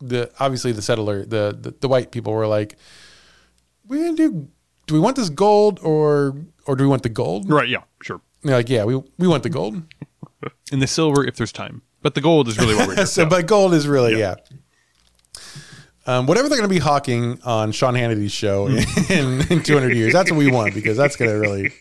[0.00, 2.76] the obviously the settler, the, the the white people were like,
[3.88, 4.48] gonna do
[4.86, 6.36] do we want this gold or
[6.66, 7.48] or do we want the gold?
[7.50, 7.68] Right.
[7.68, 7.82] Yeah.
[8.02, 8.20] Sure.
[8.42, 9.82] And they're like, yeah, we we want the gold.
[10.72, 13.04] And the silver, if there's time, but the gold is really what we're.
[13.06, 13.28] so, Yeah.
[13.28, 14.36] but gold is really yeah.
[16.06, 18.66] Um, whatever they're going to be hawking on Sean Hannity's show
[19.10, 21.72] in, in 200 years, that's what we want because that's going to really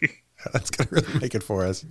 [0.51, 1.85] that's going to really make it for us.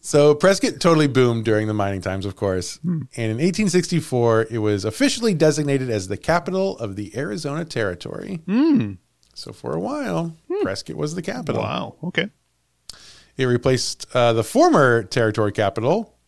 [0.00, 3.02] So Prescott totally boomed during the mining times, of course, hmm.
[3.16, 8.40] and in 1864 it was officially designated as the capital of the Arizona Territory.
[8.46, 8.94] Hmm.
[9.34, 10.62] So for a while, hmm.
[10.62, 11.62] Prescott was the capital.
[11.62, 11.96] wow.
[12.04, 12.30] Okay.
[13.36, 16.18] It replaced uh, the former territory capital,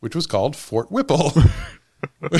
[0.00, 1.32] which was called Fort Whipple.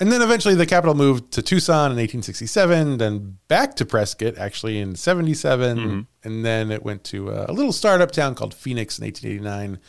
[0.00, 4.78] and then eventually the capital moved to Tucson in 1867, then back to Prescott actually
[4.78, 9.04] in 77, and then it went to uh, a little startup town called Phoenix in
[9.04, 9.80] 1889.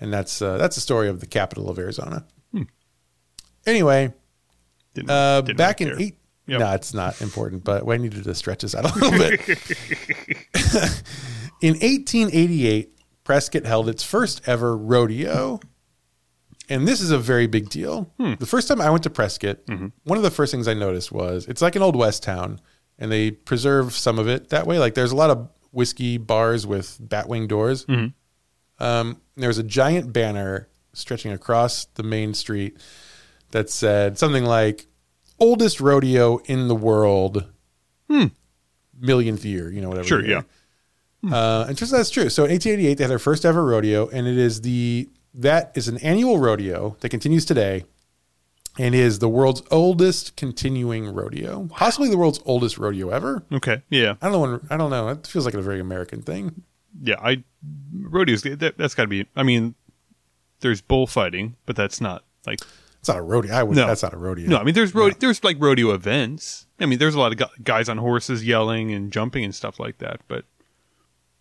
[0.00, 2.26] And that's uh, that's the story of the capital of Arizona.
[3.66, 4.12] Anyway,
[4.92, 6.18] Didn't, uh, didn't back in eight.
[6.46, 6.60] Yep.
[6.60, 9.40] No, it's not important, but I needed to stretch this out a little bit.
[11.62, 15.60] in 1888, Prescott held its first ever rodeo.
[16.68, 18.10] And this is a very big deal.
[18.18, 19.58] The first time I went to Prescott,
[20.04, 22.60] one of the first things I noticed was it's like an old West town,
[22.98, 24.78] and they preserve some of it that way.
[24.78, 27.84] Like there's a lot of whiskey bars with batwing doors.
[28.78, 32.78] Um, there was a giant banner stretching across the main street
[33.50, 34.86] that said something like
[35.38, 37.44] "oldest rodeo in the world,
[38.98, 40.08] millionth year." You know, whatever.
[40.08, 40.44] Sure, year.
[41.32, 42.28] Uh, and just that's true.
[42.28, 45.88] So in 1888, they had their first ever rodeo, and it is the that is
[45.88, 47.84] an annual rodeo that continues today,
[48.78, 53.42] and is the world's oldest continuing rodeo, possibly the world's oldest rodeo ever.
[53.52, 53.82] Okay.
[53.90, 54.14] Yeah.
[54.22, 54.60] I don't know.
[54.70, 55.08] I don't know.
[55.08, 56.62] It feels like a very American thing.
[57.00, 57.16] Yeah.
[57.20, 57.44] I
[57.92, 58.42] rodeos.
[58.42, 59.26] That, that's got to be.
[59.36, 59.74] I mean,
[60.60, 62.60] there's bullfighting, but that's not like.
[63.00, 63.52] It's not a rodeo.
[63.54, 63.76] I would.
[63.76, 63.86] No.
[63.86, 64.48] That's not a rodeo.
[64.48, 66.66] No, I mean, there's ro- there's like rodeo events.
[66.80, 69.98] I mean, there's a lot of guys on horses yelling and jumping and stuff like
[69.98, 70.20] that.
[70.26, 70.46] But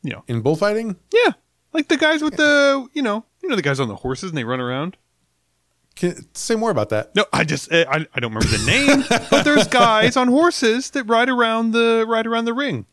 [0.01, 1.31] you know, In bullfighting, yeah,
[1.71, 4.37] like the guys with the you know you know the guys on the horses and
[4.37, 4.97] they run around.
[5.95, 7.13] Can, say more about that.
[7.15, 10.89] No, I just eh, I, I don't remember the name, but there's guys on horses
[10.91, 12.87] that ride around the ride around the ring.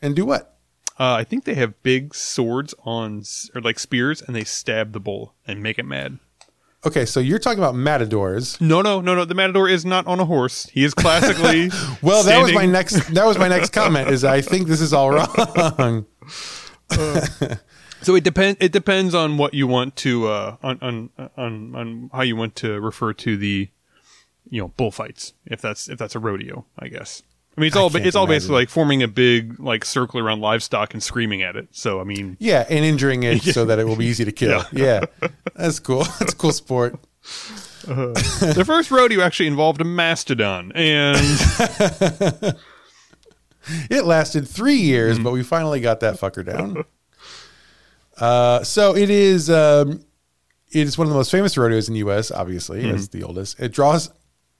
[0.00, 0.56] And do what?
[1.00, 3.24] Uh, I think they have big swords on
[3.54, 6.20] or like spears, and they stab the bull and make it mad.
[6.86, 8.60] Okay, so you're talking about matadors.
[8.60, 9.24] No, no, no, no.
[9.24, 10.66] The matador is not on a horse.
[10.66, 11.70] He is classically.
[12.02, 13.14] Well, that was my next.
[13.14, 14.10] That was my next comment.
[14.10, 16.04] Is I think this is all wrong.
[18.04, 18.58] So it depends.
[18.60, 22.56] It depends on what you want to uh, on, on on on how you want
[22.56, 23.68] to refer to the
[24.48, 25.32] you know bullfights.
[25.46, 27.22] If that's if that's a rodeo, I guess.
[27.56, 30.92] I mean, it's all it's all basically like forming a big like circle around livestock
[30.92, 31.68] and screaming at it.
[31.70, 34.64] So I mean, Yeah, and injuring it so that it will be easy to kill.
[34.72, 35.04] Yeah,
[35.54, 36.04] that's cool.
[36.18, 36.98] That's a cool sport.
[37.84, 41.16] the first rodeo actually involved a mastodon, and
[43.90, 46.84] It lasted three years, but we finally got that fucker down.
[48.18, 49.50] Uh, so it is.
[49.50, 50.04] Um,
[50.72, 52.30] it is one of the most famous rodeos in the U.S.
[52.30, 53.58] Obviously, it's the oldest.
[53.60, 54.10] It draws.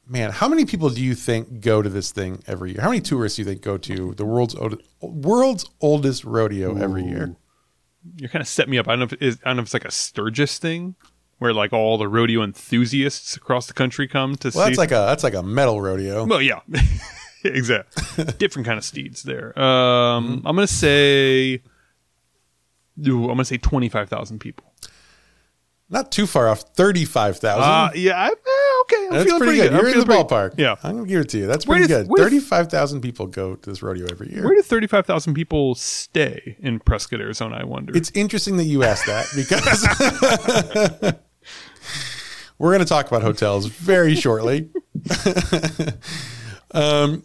[0.06, 2.82] Man, how many people do you think go to this thing every year?
[2.82, 7.04] How many tourists do you think go to the world's old, world's oldest rodeo every
[7.04, 7.34] year?
[8.16, 8.86] you're kind of set me up.
[8.86, 10.94] I don't know if is, I don't know if it's like a Sturgis thing
[11.38, 14.70] where like all the rodeo enthusiasts across the country come to Well, see.
[14.72, 16.26] that's like a that's like a metal rodeo.
[16.26, 16.60] Well, yeah,
[17.44, 18.24] exactly.
[18.38, 19.58] Different kind of steeds there.
[19.58, 21.62] Um, I'm gonna say,
[23.06, 24.72] ooh, I'm gonna say twenty five thousand people.
[25.90, 26.62] Not too far off.
[26.74, 27.62] Thirty-five thousand.
[27.70, 29.06] Uh, yeah, I, eh, okay.
[29.06, 29.72] I'm That's feeling pretty pretty good.
[29.72, 30.54] You're I'm in the pretty- ballpark.
[30.58, 30.76] Yeah.
[30.82, 31.46] I'm gonna give it to you.
[31.46, 32.16] That's pretty did- good.
[32.16, 34.44] Thirty-five thousand people go to this rodeo every year.
[34.44, 37.56] Where do thirty five thousand people stay in Prescott, Arizona?
[37.60, 37.94] I wonder.
[37.96, 41.14] It's interesting that you asked that because
[42.58, 44.70] we're going to talk about hotels very shortly.
[46.72, 47.22] um,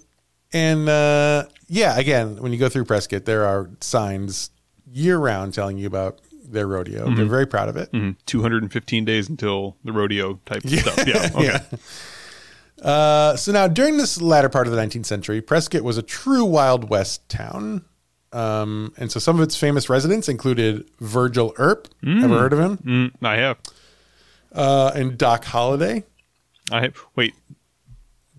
[0.51, 4.51] and uh, yeah, again, when you go through Prescott, there are signs
[4.91, 7.13] year round telling you about their rodeo.
[7.13, 7.89] They're very proud of it.
[8.25, 11.07] two hundred and fifteen days until the rodeo type stuff.
[11.07, 11.29] Yeah.
[11.35, 11.43] Okay.
[11.45, 11.63] Yeah.
[12.81, 16.45] Uh, so now, during this latter part of the 19th century, Prescott was a true
[16.45, 17.83] Wild West town.
[18.31, 21.89] Um, and so some of its famous residents included Virgil Earp.
[22.07, 22.77] Ever heard of him?
[22.77, 23.57] Mm, I have.
[24.53, 26.05] Uh, and Doc Holliday,
[26.71, 26.95] I have.
[27.15, 27.33] Wait.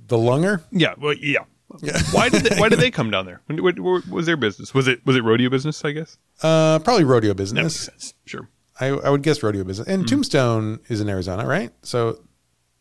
[0.06, 0.62] the lunger.
[0.72, 0.94] Yeah.
[0.96, 1.44] Well, yeah.
[2.12, 3.40] why did they, why did they come down there?
[3.46, 4.74] What, what, what was their business?
[4.74, 5.84] Was it was it rodeo business?
[5.84, 7.88] I guess Uh, probably rodeo business.
[8.26, 8.48] Sure.
[8.80, 9.86] I, I would guess rodeo business.
[9.86, 11.70] And Tombstone is in Arizona, right?
[11.82, 12.18] So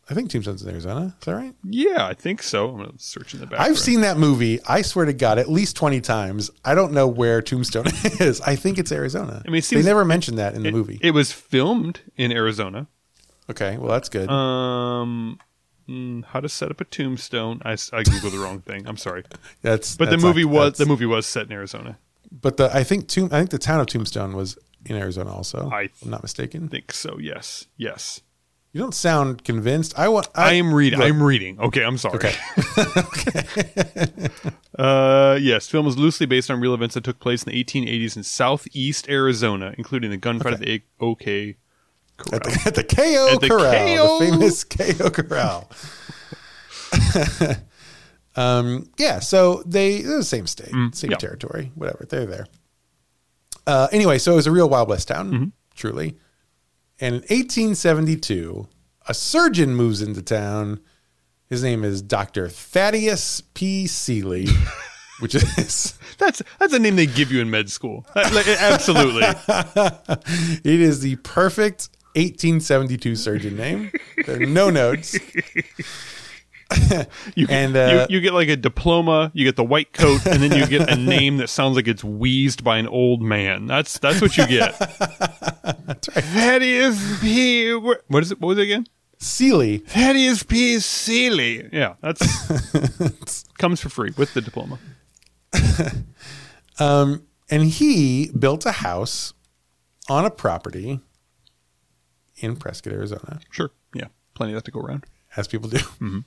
[0.08, 1.14] I think Tombstone's in Arizona.
[1.20, 1.54] Is that right?
[1.62, 2.70] Yeah, I think so.
[2.70, 3.70] I'm gonna search in the background.
[3.70, 6.50] I've seen that movie, I swear to God, at least 20 times.
[6.64, 7.86] I don't know where Tombstone
[8.18, 8.40] is.
[8.40, 9.42] I think it's Arizona.
[9.46, 10.98] I mean, they never mentioned that in the it, movie.
[11.02, 12.88] It was filmed in Arizona.
[13.50, 14.28] okay, well, that's good.
[14.28, 15.38] Um,
[15.90, 17.60] mm, how to set up a tombstone.
[17.64, 18.86] I googled the wrong thing.
[18.86, 19.24] I'm sorry,
[19.62, 21.98] That's but that's the movie not- was the movie was set in Arizona.
[22.30, 25.68] But the I think Tomb I think the town of Tombstone was in Arizona also.
[25.72, 26.64] I I'm not mistaken.
[26.64, 27.18] I think so.
[27.18, 28.20] Yes, yes.
[28.72, 29.98] You don't sound convinced.
[29.98, 30.28] I want.
[30.36, 31.02] I, am reading.
[31.02, 31.58] I'm reading.
[31.58, 32.20] Okay, I'm sorry.
[32.78, 34.28] Okay.
[34.78, 38.16] Uh, yes, film was loosely based on real events that took place in the 1880s
[38.16, 41.56] in southeast Arizona, including the gunfight at the OK
[42.20, 42.36] Corral.
[42.36, 44.18] at the, at the KO At the Corral, KO.
[44.18, 44.64] the famous
[44.98, 45.70] KO Corral.
[48.36, 51.16] um, yeah, so they they're the same state, same Mm, yeah.
[51.16, 52.06] territory, whatever.
[52.08, 52.46] They're there.
[53.66, 55.44] Uh, anyway, so it was a real Wild West town, Mm-hmm.
[55.74, 56.16] truly.
[57.00, 58.68] And in 1872,
[59.08, 60.80] a surgeon moves into town.
[61.46, 62.48] His name is Dr.
[62.48, 63.86] Thaddeus P.
[63.86, 64.46] Seeley,
[65.20, 68.06] which is That's that's a name they give you in med school.
[68.14, 69.22] Absolutely.
[69.24, 73.92] it is the perfect 1872 surgeon name.
[74.26, 75.18] There are no notes.
[77.34, 80.40] You, And, you, uh, you get like a diploma, you get the white coat, and
[80.40, 83.66] then you get a name that sounds like it's wheezed by an old man.
[83.66, 84.78] That's that's what you get.
[84.78, 86.24] That's right.
[86.24, 87.74] Thaddeus P.
[87.74, 88.40] What is it?
[88.40, 88.86] What was it again?
[89.18, 89.78] Seeley.
[89.78, 90.78] Thaddeus P.
[90.78, 91.68] Seeley.
[91.72, 94.78] Yeah, that's comes for free with the diploma.
[96.78, 99.34] Um, and he built a house
[100.08, 101.00] on a property
[102.40, 103.70] in Prescott, Arizona, Sure.
[103.94, 105.04] Yeah, plenty of that to go around.
[105.36, 105.78] as people do.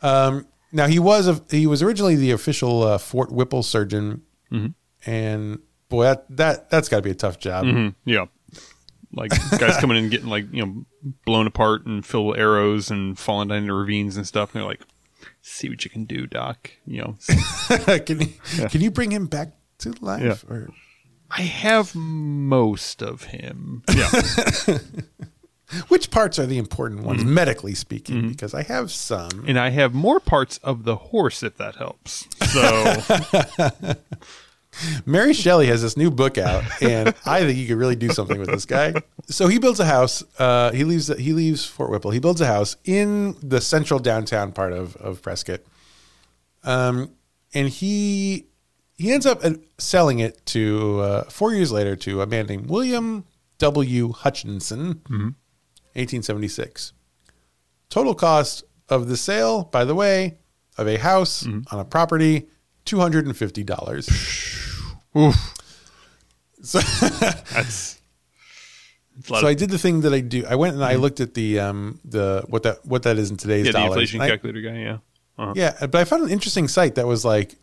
[0.00, 4.22] Um, now he was a, he was originally the official uh, Fort Whipple surgeon,
[5.04, 7.64] and boy, that that that's got to be a tough job.
[7.64, 8.26] Mm, yeah.
[9.12, 10.84] Like guys coming in and getting like, you know,
[11.24, 14.54] blown apart and filled with arrows and falling down into ravines and stuff.
[14.54, 14.82] And they're like,
[15.40, 16.70] see what you can do, Doc.
[16.86, 17.16] You know,
[17.98, 18.28] can you,
[18.68, 20.44] can you bring him back to life?
[20.48, 20.54] Yeah.
[20.54, 20.68] Or,
[21.30, 23.82] I have most of him.
[23.96, 24.10] Yeah.
[25.88, 27.28] Which parts are the important ones, mm.
[27.28, 28.22] medically speaking?
[28.22, 28.28] Mm.
[28.30, 29.44] Because I have some.
[29.46, 32.26] And I have more parts of the horse, if that helps.
[32.52, 33.94] So.
[35.06, 38.38] Mary Shelley has this new book out, and I think you could really do something
[38.38, 38.94] with this guy.
[39.26, 40.22] So he builds a house.
[40.38, 41.08] Uh, he leaves.
[41.08, 42.12] He leaves Fort Whipple.
[42.12, 45.60] He builds a house in the central downtown part of of Prescott,
[46.64, 47.10] um,
[47.54, 48.46] and he
[48.96, 52.68] he ends up uh, selling it to uh, four years later to a man named
[52.68, 53.24] William
[53.58, 54.12] W.
[54.12, 55.28] Hutchinson, mm-hmm.
[55.98, 56.92] 1876.
[57.90, 60.38] Total cost of the sale, by the way,
[60.76, 61.74] of a house mm-hmm.
[61.74, 62.48] on a property,
[62.86, 64.96] $250.
[65.16, 65.54] Oof.
[66.62, 66.78] So,
[67.52, 68.00] That's,
[69.24, 70.44] so of- I did the thing that I do.
[70.48, 71.02] I went and I mm-hmm.
[71.02, 73.92] looked at the um the what that what that is in today's yeah, the dollars.
[73.92, 74.98] inflation I, calculator guy, yeah.
[75.38, 75.52] Uh-huh.
[75.54, 77.54] Yeah, uh, but I found an interesting site that was like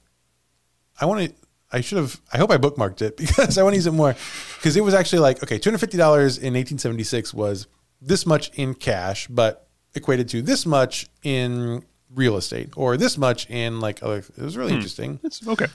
[0.99, 1.35] I want to
[1.71, 2.21] I should have.
[2.31, 4.15] I hope I bookmarked it because I want to use it more.
[4.55, 7.67] Because it was actually like okay, two hundred fifty dollars in eighteen seventy six was
[8.05, 13.49] this much in cash, but equated to this much in real estate or this much
[13.49, 14.17] in like other.
[14.19, 15.19] It was really interesting.
[15.23, 15.67] It's okay.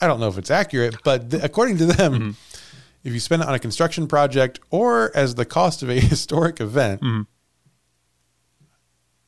[0.00, 2.30] I don't know if it's accurate, but th- according to them, Mm-hmm.
[3.04, 6.60] if you spend it on a construction project or as the cost of a historic
[6.60, 7.22] event, Mm-hmm.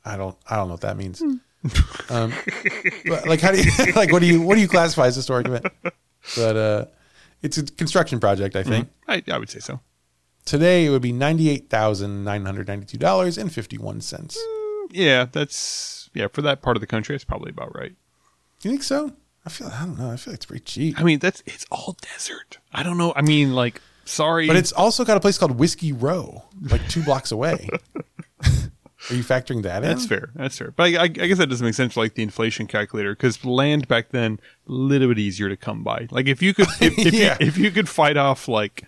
[0.05, 1.21] I don't, I don't know what that means.
[1.21, 1.35] Hmm.
[2.15, 2.33] um,
[3.07, 5.47] but, like, how do you, like, what do you, what do you classify as historic
[5.47, 5.67] event?
[6.37, 6.85] But uh,
[7.43, 8.89] it's a construction project, I think.
[9.07, 9.81] I, I would say so.
[10.49, 14.01] Today it would be ninety eight thousand nine hundred ninety two dollars and fifty one
[14.01, 14.39] cents.
[14.39, 17.15] Mm, yeah, that's yeah for that part of the country.
[17.15, 17.93] It's probably about right.
[18.63, 19.13] You think so?
[19.45, 20.11] I feel, I don't know.
[20.11, 20.99] I feel like it's pretty cheap.
[20.99, 22.57] I mean, that's it's all desert.
[22.73, 23.13] I don't know.
[23.15, 27.03] I mean, like, sorry, But it's also got a place called Whiskey Row, like two
[27.03, 27.69] blocks away.
[29.11, 29.89] Are you factoring that in?
[29.91, 30.31] That's fair.
[30.35, 30.71] That's fair.
[30.73, 33.87] But I, I, I guess that doesn't make sense like the inflation calculator because land
[33.87, 36.09] back then a little bit easier to come by.
[36.11, 37.37] Like if you could, if, if, Yeah.
[37.39, 38.85] you, if you could fight off like,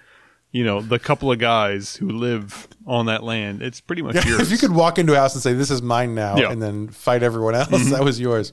[0.53, 4.41] you know, the couple of guys who live on that land, it's pretty much yours.
[4.41, 6.45] if you could walk into a house and say, "This is mine now," Yeah.
[6.45, 6.53] Mm-hmm.
[6.53, 8.53] and then fight everyone else, that was yours.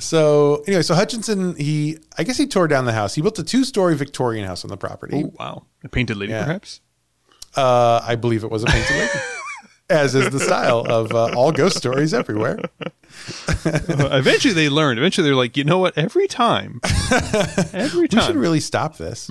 [0.00, 3.14] So anyway, so Hutchinson, he, I guess he tore down the house.
[3.14, 5.22] He built a two-story Victorian house on the property.
[5.24, 6.44] Oh wow, a painted lady, Yeah.
[6.44, 6.80] perhaps.
[7.56, 9.10] Uh, I believe it was a painted lady,
[9.90, 12.58] as is the style of uh, all ghost stories everywhere.
[13.64, 14.98] Eventually, they learned.
[14.98, 15.96] Eventually, they're like, you know what?
[15.96, 16.80] Every time,
[17.72, 19.30] every time, We should really stop this.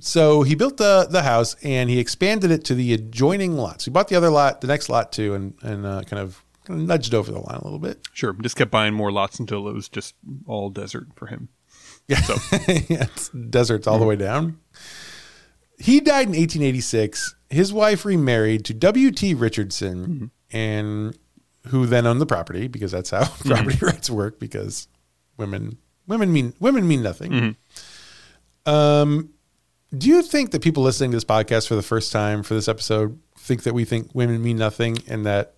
[0.00, 3.84] So he built the the house and he expanded it to the adjoining lots.
[3.84, 6.80] He bought the other lot, the next lot too, and and uh, kind of kind
[6.80, 8.00] of nudged over the line a little bit.
[8.12, 10.14] sure, just kept buying more lots until it was just
[10.46, 11.48] all desert for him.
[12.08, 12.34] Yeah, So-
[12.88, 14.58] yeah it's deserts all the way down.
[15.78, 17.36] He died in 1886.
[17.48, 19.32] His wife remarried to W.T.
[19.34, 21.16] Richardson, and
[21.68, 24.38] who then owned the property because that's how property rights work.
[24.38, 24.88] Because
[25.36, 27.56] women women mean women mean nothing.
[28.66, 29.30] Um,
[29.96, 32.68] do you think that people listening to this podcast for the first time for this
[32.68, 35.54] episode think that we think women mean nothing and that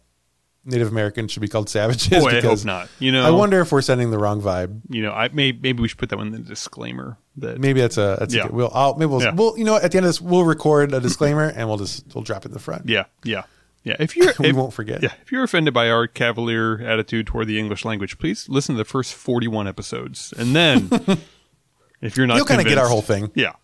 [0.64, 2.09] Native Americans should be called savages.
[2.09, 2.88] Boy, I hope not.
[3.01, 4.81] You know, I wonder if we're sending the wrong vibe.
[4.90, 7.18] You know, I may, maybe we should put that one in the disclaimer.
[7.38, 8.42] That Maybe that's a that's Yeah.
[8.42, 9.35] a good, we'll I'll, maybe we'll, Yeah.
[9.35, 12.14] we'll you know at the end of this we'll record a disclaimer and we'll just
[12.14, 12.88] we'll drop it in the front.
[12.88, 13.42] yeah, yeah,
[13.83, 13.97] yeah.
[13.99, 15.03] If you're, We if, won't forget.
[15.03, 18.79] yeah, if you're offended by our cavalier attitude toward the English language, please listen to
[18.79, 20.88] the first 41 episodes, and then
[22.01, 23.33] if you're not, You'll kinda get our whole thing.
[23.35, 23.55] Yeah,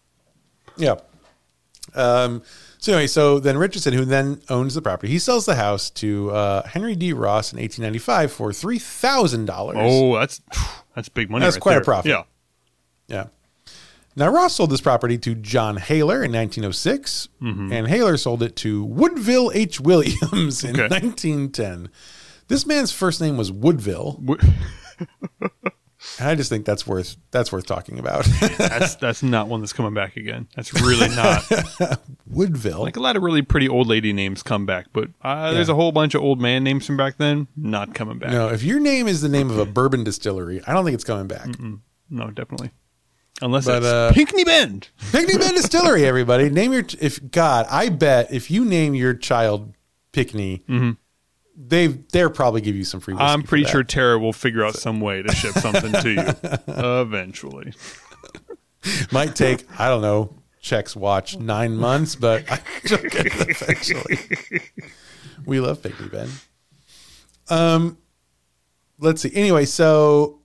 [0.79, 0.95] Yeah.
[1.95, 2.43] Um,
[2.79, 6.31] so anyway, so then Richardson, who then owns the property, he sells the house to
[6.31, 7.13] uh, Henry D.
[7.13, 9.77] Ross in 1895 for three thousand dollars.
[9.81, 10.41] Oh, that's
[10.95, 11.45] that's big money.
[11.45, 12.11] That's right quite a profit.
[12.11, 12.23] Yeah.
[13.09, 13.25] Yeah.
[14.17, 17.73] Now Ross sold this property to John Haler in 1906, Mm-hmm.
[17.73, 19.81] and Haler sold it to Woodville H.
[19.81, 20.89] Williams in Okay.
[20.89, 21.89] 1910.
[22.49, 24.53] This man's first name was Woodville, W-
[26.19, 28.25] and I just think that's worth that's worth talking about.
[28.59, 30.49] That's that's not one that's coming back again.
[30.57, 31.45] That's really not.
[32.27, 32.83] Woodville.
[32.83, 35.75] like a lot of really pretty old lady names come back, but uh, there's a
[35.75, 38.31] whole bunch of old man names from back then not coming back.
[38.31, 41.05] no, if your name is the name of a bourbon distillery, I don't think it's
[41.05, 41.49] coming back.
[42.11, 42.71] No, definitely.
[43.41, 44.89] Unless But, it's uh, Pinckney Bend.
[45.13, 46.51] Pinckney Bend Distillery, everybody.
[46.51, 49.75] Name your if God, I bet if you name your child
[50.13, 50.65] Pinckney,
[51.61, 53.15] they they'll probably give you some free.
[53.19, 53.71] I'm pretty that.
[53.71, 56.23] sure Tara will figure out some way to ship something to you
[56.69, 57.73] eventually.
[59.11, 60.35] might take I don't know.
[60.61, 64.61] Checks watch nine months, but I she'll get it eventually.
[65.47, 66.31] we love Pinckney Bend.
[67.49, 67.99] Um,
[68.99, 69.31] let's see.
[69.35, 70.41] Anyway, so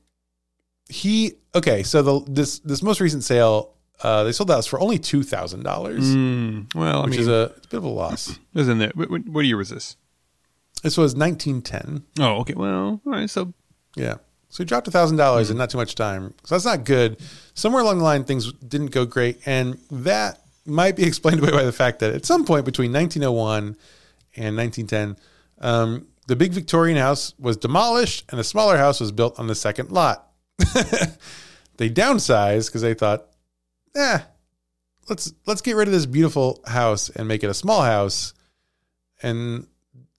[0.87, 1.83] he okay.
[1.83, 3.73] So the this this most recent sale,
[4.03, 7.19] uh, they sold the house for only two thousand dollars, Mm, well, I which mean,
[7.21, 8.39] is a, it's a bit of a loss.
[8.55, 8.95] Isn't it?
[8.95, 9.97] What, what what year was this?
[10.83, 12.03] This was nineteen ten.
[12.19, 12.53] Oh, okay.
[12.53, 13.29] Well, all right.
[13.29, 13.53] So
[13.95, 14.15] Yeah.
[14.49, 16.35] So he dropped thousand dollars in not too much time.
[16.43, 17.19] So that's not good.
[17.55, 21.63] Somewhere along the line, things didn't go great, and that might be explained away by
[21.63, 23.75] the fact that at some point between 1901
[24.35, 25.17] and 1910,
[25.59, 29.55] um, the big Victorian house was demolished, and a smaller house was built on the
[29.55, 30.27] second lot.
[31.77, 33.25] they downsized because they thought,
[33.95, 34.19] eh,
[35.09, 38.33] let's let's get rid of this beautiful house and make it a small house,
[39.21, 39.65] and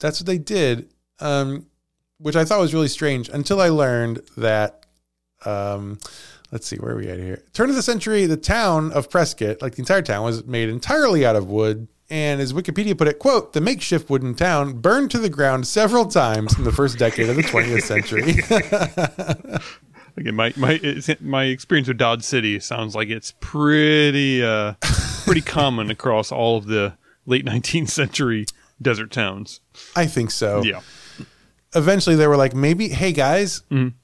[0.05, 0.91] that's what they did.
[1.19, 1.67] Um,
[2.19, 4.87] which I thought was really strange until I learned that,
[5.45, 5.99] um,
[6.53, 7.43] let's see, where are we at here?
[7.55, 11.25] Turn of the century, the town of Prescott, like the entire town, was made entirely
[11.25, 11.89] out of wood.
[12.11, 16.07] And as Wikipedia put it, quote, the makeshift wooden town burned to the ground several
[16.07, 18.43] times in the first decade of the 20th century.
[20.17, 20.79] again, my my
[21.21, 24.75] my experience with Dodge City sounds like it's pretty uh
[25.25, 26.95] pretty common across all of the
[27.27, 28.45] late 19th century
[28.85, 29.61] desert towns.
[29.97, 30.63] I think so.
[30.63, 30.81] Yeah.
[31.75, 33.97] Eventually they were like, maybe, hey guys, mm-hmm.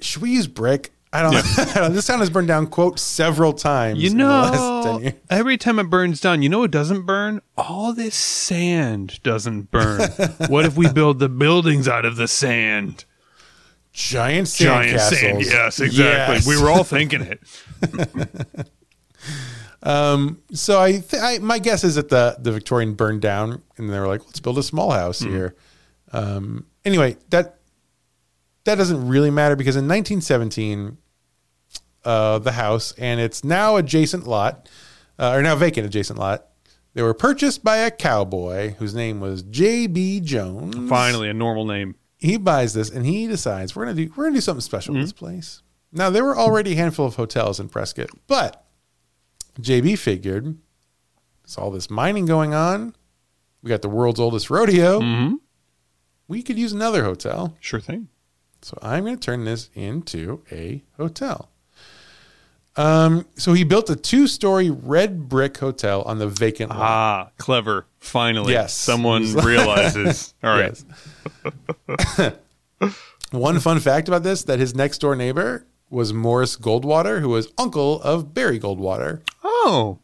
[0.00, 0.92] should we use brick?
[1.12, 1.88] I don't, don't know.
[1.90, 5.58] This town has burned down, quote, several times You in the last 10 know, every
[5.58, 7.42] time it burns down, you know what doesn't burn?
[7.58, 10.08] All this sand doesn't burn.
[10.48, 13.04] what if we build the buildings out of the sand?
[13.92, 15.20] Giant sand Giant castles.
[15.20, 15.44] sand.
[15.44, 16.36] Yes, exactly.
[16.36, 16.46] Yes.
[16.46, 17.40] We were all thinking it.
[19.82, 23.98] So I, th- I, my guess is that the the Victorian burned down, and they
[23.98, 25.30] were like, let's build a small house Hmm.
[25.30, 25.54] here.
[26.12, 27.60] Um, anyway, that
[28.64, 30.98] that doesn't really matter because in 1917,
[32.04, 34.68] uh, the house and it's now adjacent lot,
[35.18, 36.46] uh, or now vacant adjacent lot,
[36.94, 40.20] they were purchased by a cowboy whose name was J.B.
[40.20, 40.88] Jones.
[40.88, 41.94] Finally, a normal name.
[42.18, 45.00] he buys this and he decides we're gonna do we're gonna do something special Mm-hmm.
[45.02, 45.62] with this place.
[45.92, 48.64] Now there were already a handful of hotels in Prescott, but
[49.62, 50.56] JB figured
[51.42, 52.94] there's all this mining going on.
[53.62, 55.00] We got the world's oldest rodeo.
[55.00, 55.34] Mm-hmm.
[56.28, 57.56] We could use another hotel.
[57.60, 58.08] Sure thing.
[58.62, 61.50] So I'm going to turn this into a hotel.
[62.76, 66.78] Um, so he built a two-story red brick hotel on the vacant lot.
[66.80, 67.86] Ah, clever.
[67.98, 68.74] Finally, Yes.
[68.74, 70.34] someone realizes.
[70.42, 70.80] All right.
[73.32, 77.52] One fun fact about this that his next door neighbor was Morris Goldwater, who was
[77.58, 79.98] uncle of Barry Goldwater, Oh,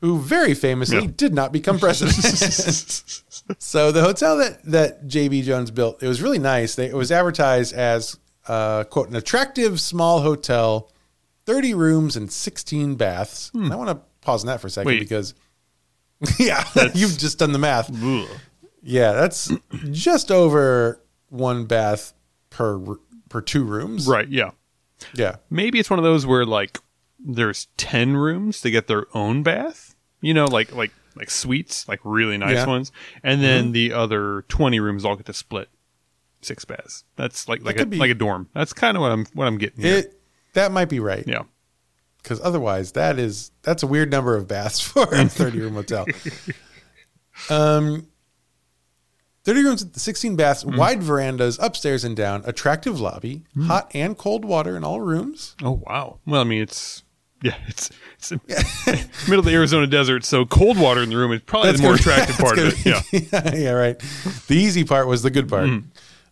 [0.00, 1.10] who very famously Yeah.
[1.16, 2.14] did not become president.
[3.58, 6.74] so the hotel that that JB Jones built, it was really nice.
[6.74, 10.90] They, it was advertised as uh, quote an attractive small hotel,
[11.46, 13.50] thirty rooms and sixteen baths.
[13.54, 14.96] And I want to pause on that for a second Hmm.
[14.96, 15.00] Wait.
[15.00, 15.34] because
[16.38, 16.64] yeah,
[16.94, 17.90] you've just done the math.
[18.02, 18.28] Ugh.
[18.82, 19.50] Yeah, that's
[19.90, 22.12] just over one bath
[22.50, 22.78] per
[23.28, 24.06] per two rooms.
[24.06, 24.28] right.
[24.28, 24.50] Yeah.
[25.14, 25.36] Yeah.
[25.50, 26.78] Maybe it's one of those where like
[27.18, 29.94] there's ten rooms to get their own bath.
[30.20, 32.62] You know, like like like suites, like really nice Yeah.
[32.62, 32.70] Mm-hmm.
[32.70, 32.92] ones,
[33.22, 35.68] and then the other twenty rooms all get to split
[36.42, 37.04] six baths.
[37.16, 38.48] That's like like a could be- like a dorm.
[38.54, 39.98] That's kind of what I'm what I'm getting here.
[39.98, 40.20] It
[40.54, 41.24] that might be right.
[41.26, 41.42] yeah.
[42.22, 46.06] Because otherwise that is that's a weird number of baths for a 30 room hotel.
[47.50, 48.08] Um
[49.46, 54.76] 30 rooms, 16 baths, wide verandas upstairs and down, attractive lobby, hot and cold water
[54.76, 55.54] in all rooms.
[55.62, 56.18] Oh wow.
[56.26, 57.04] Well, I mean, it's
[57.42, 58.30] yeah, it's it's
[59.28, 61.92] middle of the Arizona desert, so cold water in the room is probably the more
[61.96, 62.84] gonna- attractive that's part of it.
[62.84, 63.02] Yeah.
[63.52, 63.98] be- yeah, right.
[64.48, 65.66] The easy part was the good part.
[65.68, 65.88] Mm-hmm.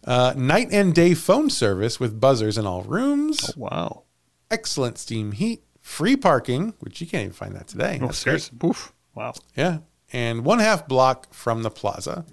[0.06, 3.50] Uh, night and day phone service with buzzers in all rooms.
[3.50, 4.02] Oh, Wow.
[4.50, 5.62] Excellent steam heat.
[5.80, 7.98] Free parking, which you can't even find that today.
[8.02, 8.58] Oh, That's seriously.
[9.14, 9.34] Wow.
[9.56, 9.78] Yeah.
[10.12, 12.24] And one half block from the plaza.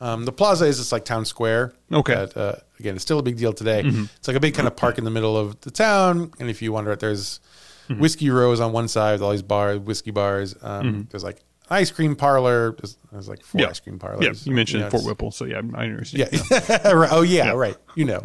[0.00, 1.72] Um, the plaza is just like town square.
[1.92, 2.14] Okay.
[2.14, 2.38] Mm-hmm.
[2.38, 3.82] That, uh, again, it's still a big deal today.
[3.84, 6.32] It's like a big kind of park in the middle of the town.
[6.38, 7.40] And if you wonder it, there's
[7.88, 8.00] Mm-hmm.
[8.00, 10.56] whiskey rows on one side with all these bars, whiskey bars.
[10.60, 12.74] Um, There's like an ice cream parlor.
[12.76, 13.64] There's, there's like four Mm-hmm.
[13.64, 13.70] Yeah.
[13.70, 14.24] ice cream parlors.
[14.44, 14.50] Yeah.
[14.50, 16.28] You mentioned know, Fort Whipple, so yeah, I understand.
[16.32, 16.78] Yeah.
[17.12, 17.76] Oh yeah, right.
[17.94, 18.22] You know.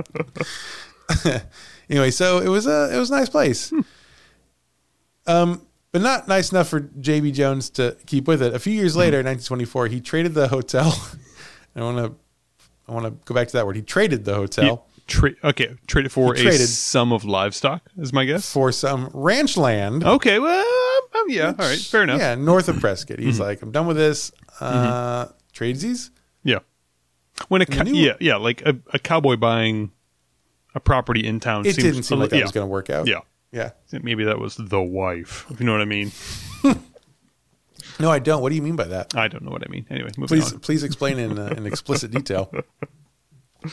[1.92, 3.70] anyway, so it was a it was a nice place.
[3.70, 3.82] Hmm.
[5.28, 8.54] Um, but not nice enough for JB Jones to keep with it.
[8.56, 8.80] A few Hmm.
[8.80, 10.92] years later, in 1924, he traded the hotel.
[11.76, 12.16] I want to
[12.88, 13.76] I want to go back to that word.
[13.76, 17.82] He traded the hotel Tra- okay, trade it for He a traded- sum of livestock,
[17.98, 18.52] is my guess.
[18.52, 20.04] for some ranch land.
[20.06, 20.66] Okay, well,
[21.16, 22.20] um, yeah, all right, fair enough.
[22.20, 23.20] Yeah, north of Prescott.
[23.20, 23.44] He's Mm-hmm.
[23.44, 24.32] like, I'm done with this.
[24.62, 26.12] Uh, Tradesies.
[26.44, 26.60] Yeah.
[27.50, 29.92] When a cow- new- yeah yeah like a, a cowboy buying
[30.76, 31.66] a property in town.
[31.66, 33.08] It seems didn't seem a like that yeah, was going to work out.
[33.08, 33.20] Yeah,
[33.52, 33.72] Yeah.
[33.92, 35.46] maybe that was the wife.
[35.50, 36.12] If you know what I mean.
[38.00, 38.42] No, I don't.
[38.42, 39.16] What do you mean by that?
[39.16, 39.86] I don't know what I mean.
[39.90, 40.60] Anyway, Please, on.
[40.60, 42.52] please explain in, uh, in explicit detail.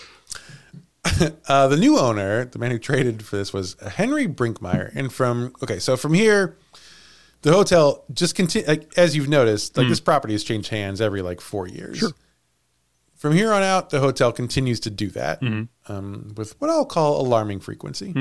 [1.49, 4.91] uh, the new owner, the man who traded for this, was Henry Brinkmeyer.
[4.95, 6.57] And from okay, so from here,
[7.43, 8.67] the hotel just continue.
[8.67, 11.99] Like, as you've noticed, like this property has changed hands every like four years.
[11.99, 12.11] Sure.
[13.17, 15.43] From here on out, the hotel continues to do that
[15.89, 18.13] um, with what I'll call alarming frequency.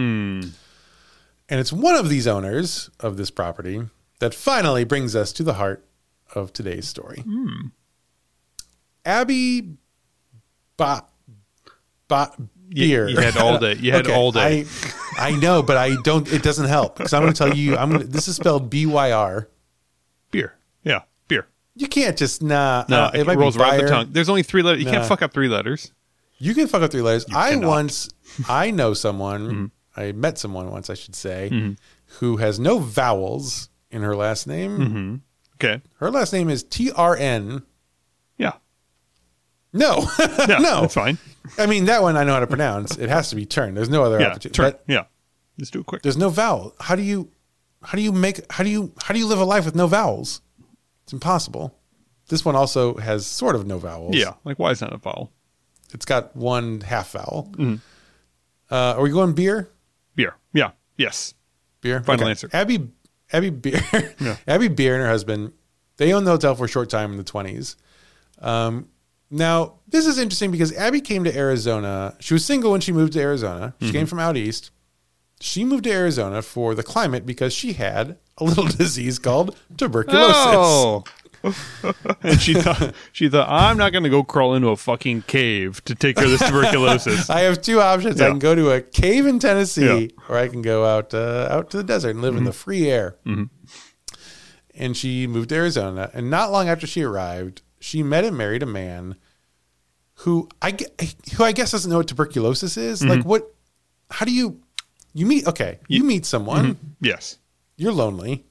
[1.50, 3.84] And it's one of these owners of this property
[4.20, 5.86] that finally brings us to the heart
[6.36, 7.24] of today's story.
[9.06, 9.78] Abby
[10.76, 11.06] ba,
[12.08, 12.32] ba,
[12.70, 13.08] beer.
[13.08, 13.76] you had all day.
[13.76, 14.66] You had all day.
[15.18, 16.32] I, I know, but I don't.
[16.32, 17.78] It doesn't help because I'm going to tell you.
[17.78, 17.92] I'm.
[17.92, 19.48] Gonna, this is spelled B Y R.
[20.32, 20.56] Beer.
[20.84, 21.48] Yeah, beer.
[21.76, 22.86] You can't just nah.
[22.90, 24.08] No, uh, it, be rolls right off the tongue.
[24.12, 24.84] There's only three letters.
[24.84, 25.92] You can't fuck up three letters.
[26.40, 27.26] You can fuck up three letters.
[27.34, 27.68] I cannot.
[27.68, 28.10] once,
[28.48, 29.66] I know someone, Mm-hmm.
[30.00, 31.76] I met someone once, I should say,
[32.20, 34.78] who has no vowels in her last name.
[34.78, 35.16] Mm-hmm.
[35.60, 35.82] Okay.
[36.00, 37.64] Her last name is T R N.
[38.38, 38.54] Yeah.
[39.74, 40.58] No, Yeah.
[40.60, 40.82] no.
[40.82, 41.18] That's fine.
[41.58, 42.98] I mean, that one I know how to pronounce.
[42.98, 43.74] It has to be turn.
[43.74, 44.28] There's no other Yeah.
[44.32, 44.78] opportunity.
[44.78, 44.80] Turn.
[44.88, 45.04] Yeah.
[45.60, 46.04] Just do it quick.
[46.04, 46.76] there's no vowel.
[46.80, 47.32] How do you,
[47.82, 49.88] how do you make, how do you, how do you live a life with no
[49.88, 50.42] vowels?
[51.04, 51.76] It's impossible.
[52.30, 54.16] This one also has sort of no vowels.
[54.16, 54.34] Yeah.
[54.44, 55.32] Like why is that a vowel?
[55.94, 57.50] It's got one half vowel.
[57.54, 57.76] Mm-hmm.
[58.70, 59.70] Uh, are we going beer?
[60.16, 60.36] Beer.
[60.54, 60.72] Yeah.
[60.98, 61.34] Yes.
[61.82, 62.04] Beer.
[62.04, 62.50] Final answer.
[62.54, 62.90] Abby,
[63.34, 63.82] Abby Byr,
[64.20, 64.38] Yeah.
[64.48, 65.54] Abby Byr and her husband,
[65.98, 67.76] they owned the hotel for a short time in the twenties.
[68.40, 68.88] Um,
[69.30, 72.16] now this is interesting because Abby came to Arizona.
[72.20, 73.74] She was single when she moved to Arizona.
[73.80, 73.94] She Mm-hmm.
[73.98, 74.72] came from out east.
[75.40, 80.36] She moved to Arizona for the climate because she had a little disease called tuberculosis.
[80.36, 81.04] Oh.
[82.24, 85.84] and she thought she thought I'm not going to go crawl into a fucking cave
[85.86, 87.30] to take care of this tuberculosis.
[87.30, 88.20] I have two options.
[88.20, 89.92] I can go to a cave in Tennessee, Yeah.
[90.08, 90.34] Mm-hmm.
[90.34, 92.90] or I can go out uh, out to the desert and live in the free
[92.90, 93.18] air.
[94.76, 98.62] And she moved to Arizona, and not long after she arrived, she met and married
[98.64, 99.16] a man
[100.22, 100.76] who I
[101.36, 103.04] who I guess doesn't know what tuberculosis is.
[103.04, 103.30] Like, Mm-hmm.
[103.30, 103.54] what?
[104.12, 104.62] How do you
[105.18, 105.48] you meet?
[105.48, 106.78] Okay, you, meet someone.
[107.02, 107.38] yes.
[107.76, 108.44] You're lonely.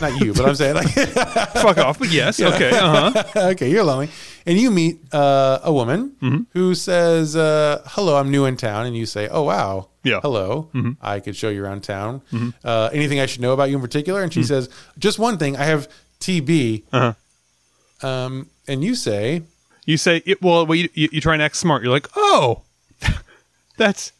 [0.00, 0.88] Not you, but I'm saying like
[1.66, 1.98] Fuck off.
[1.98, 2.40] But yes.
[2.40, 2.70] Okay.
[2.70, 3.24] Uh huh.
[3.52, 4.08] okay, you're lonely,
[4.46, 6.42] and you meet uh, a woman Mm-hmm.
[6.52, 10.20] who says, uh, "Hello, I'm new in town," and you say, "Oh wow, Yeah.
[10.20, 10.22] Mm-hmm.
[10.22, 10.70] hello,
[11.02, 12.22] I could show you around town.
[12.62, 14.46] Uh, anything I should know about you in particular?" And she Mm-hmm.
[14.46, 15.56] says, "Just one thing.
[15.56, 15.88] I have
[16.20, 18.06] TB." Uh-huh.
[18.08, 19.42] Um, and you say,
[19.86, 20.40] You say it.
[20.40, 21.82] Well, well you, you, you try and act smart.
[21.82, 22.62] You're like, oh,
[23.76, 24.12] that's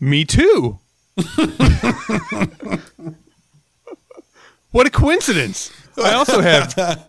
[0.00, 0.80] me too.
[4.70, 5.72] what a coincidence!
[5.96, 6.74] I also have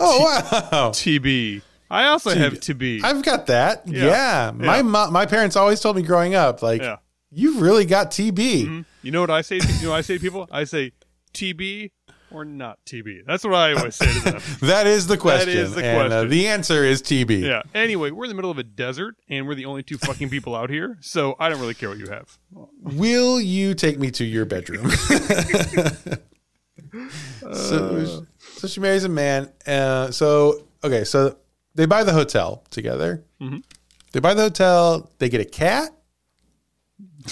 [0.00, 1.62] "Oh wow, TB.
[1.90, 3.04] I also have TB.
[3.04, 3.82] I've got that.
[3.86, 4.82] Yeah, my Yeah.
[4.82, 6.96] mo- my parents always told me growing up, like, Yeah.
[7.30, 8.32] you've really got TB."
[8.64, 8.80] Mm-hmm.
[9.02, 9.58] You know what I say?
[9.58, 10.48] To, you know what I say to people?
[10.50, 10.92] I say
[11.34, 11.90] TB
[12.34, 13.24] or not TB.
[13.26, 14.40] That's what I always say to them.
[14.60, 15.54] That is the question.
[15.54, 16.28] That is the and, Uh, question.
[16.30, 17.40] the answer is TB.
[17.42, 17.62] Yeah.
[17.74, 20.54] Anyway, we're in the middle of a desert, and we're the only two fucking people
[20.54, 22.38] out here, so I don't really care what you have.
[22.80, 24.90] Will you take me to your bedroom?
[27.52, 28.24] so,
[28.56, 29.50] so she marries a man.
[29.66, 31.36] Uh, so okay, so
[31.74, 33.24] they buy the hotel together.
[34.12, 35.10] They buy the hotel.
[35.18, 35.90] They get a cat.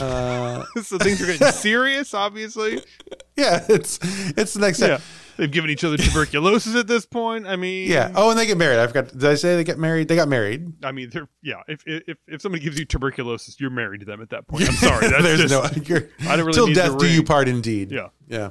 [0.00, 2.82] Uh, so things are getting serious, obviously.
[3.36, 3.98] yeah, it's
[4.36, 5.00] it's the next step.
[5.36, 7.46] They've given each other tuberculosis at this point.
[7.46, 8.12] I mean, Yeah.
[8.14, 8.78] Oh, and they get married.
[8.78, 9.08] I forgot.
[9.08, 10.06] Did I say they get married?
[10.08, 10.70] They got married.
[10.84, 11.62] I mean, they're yeah.
[11.66, 14.68] If if if somebody gives you tuberculosis, you're married to them at that point.
[14.68, 15.08] I'm sorry.
[15.08, 15.82] That's There's just, no.
[15.84, 17.90] You're, I don't really till death do you part, indeed.
[17.90, 18.08] Yeah.
[18.28, 18.50] Yeah.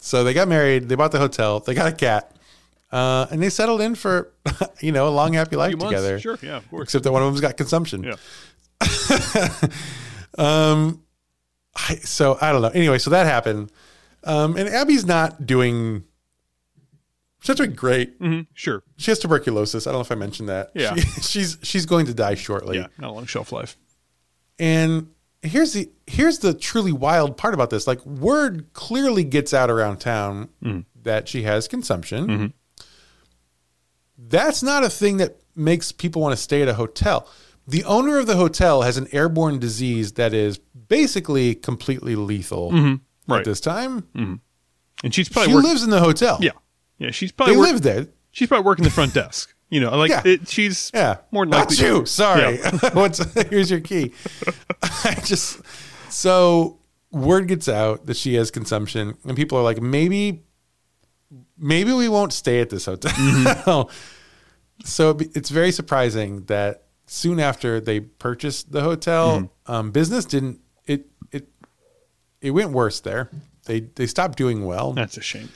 [0.00, 0.90] So they got married.
[0.90, 1.60] They bought the hotel.
[1.60, 2.36] They got a cat,
[2.92, 4.30] uh, and they settled in for
[4.82, 5.84] you know a long happy life months.
[5.86, 6.20] together.
[6.20, 6.38] Sure.
[6.42, 6.58] Yeah.
[6.58, 6.82] Of course.
[6.84, 8.02] Except that one of them's got consumption.
[8.04, 8.16] Yeah.
[10.38, 11.02] Um,
[11.76, 12.68] I, so I don't know.
[12.68, 13.70] Anyway, so that happened,
[14.24, 16.04] um, and Abby's not doing.
[17.40, 18.14] She's not doing great.
[18.18, 18.82] hmm Sure.
[18.96, 19.86] She has tuberculosis.
[19.86, 20.70] I don't know if I mentioned that.
[20.74, 20.94] Yeah.
[20.96, 22.78] She- she's she's going to die shortly.
[22.78, 22.86] Yeah.
[22.98, 23.76] Not a long shelf life.
[24.58, 25.08] And
[25.42, 27.86] here's the here's the truly wild part about this.
[27.86, 30.80] Like word clearly gets out around town Mm-hmm.
[31.02, 32.52] that she has consumption.
[34.18, 37.28] That's not a thing that makes people want to stay at a hotel.
[37.68, 42.94] The owner of the hotel has an airborne disease that is basically completely lethal Mm-hmm.
[43.32, 43.40] Right.
[43.40, 44.08] at this time.
[45.04, 46.38] And she's probably She work- lives in the hotel.
[46.40, 46.52] Yeah.
[46.98, 47.10] Yeah.
[47.10, 48.06] She's They probably work- live there.
[48.32, 49.54] she's probably working the front desk.
[49.70, 50.22] You know, like Yeah.
[50.24, 51.18] it, she's Yeah.
[51.30, 51.76] more likely.
[51.76, 52.06] Not you.
[52.06, 52.56] Sorry.
[52.94, 53.18] What's
[53.50, 54.12] here's your key.
[54.82, 55.60] I just
[56.08, 56.78] so
[57.10, 60.42] word gets out that she has consumption, and people are like, maybe,
[61.58, 63.10] maybe we won't stay at this hotel.
[63.12, 63.90] Mm-hmm.
[64.86, 69.72] so it's very surprising that soon after they purchased the hotel, Mm-hmm.
[69.72, 71.48] um, business didn't it it
[72.40, 73.30] it went worse there.
[73.66, 75.48] They they stopped doing well That's a shame.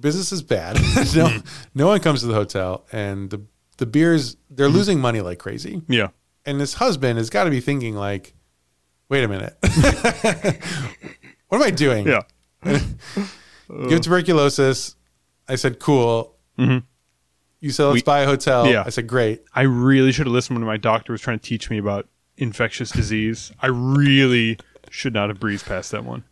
[0.00, 0.76] business is bad.
[1.14, 1.38] no,
[1.74, 3.42] no one comes to the hotel, and the
[3.78, 5.82] the beers they're losing money like crazy.
[5.88, 6.08] Yeah.
[6.44, 8.34] And this husband has got to be thinking like,
[9.08, 9.56] "Wait a minute,
[11.48, 12.06] what am I doing?
[12.06, 12.22] Yeah.
[12.64, 14.96] you have tuberculosis."
[15.48, 16.34] I said, "Cool."
[17.60, 18.82] You said, "Let's buy a hotel." Yeah.
[18.86, 21.70] I said, "Great." I really should have listened when my doctor was trying to teach
[21.70, 23.50] me about infectious disease.
[23.60, 24.58] I really
[24.90, 26.24] should not have breezed past that one.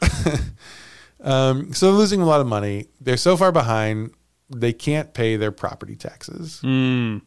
[1.22, 2.86] Um, so they're losing a lot of money.
[3.00, 4.12] They're so far behind,
[4.50, 6.60] they can't pay their property taxes.
[6.64, 7.22] Mm.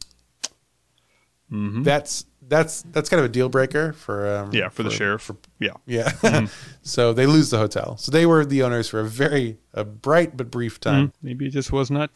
[1.52, 1.84] Mm-hmm.
[1.84, 5.32] That's that's that's kind of a deal breaker for um, Yeah, for, the sheriff.
[5.60, 5.72] yeah.
[5.86, 6.48] Yeah.
[6.82, 7.98] so they lose the hotel.
[7.98, 11.14] So they were the owners for a very a bright but brief time.
[11.22, 12.16] Maybe it just was not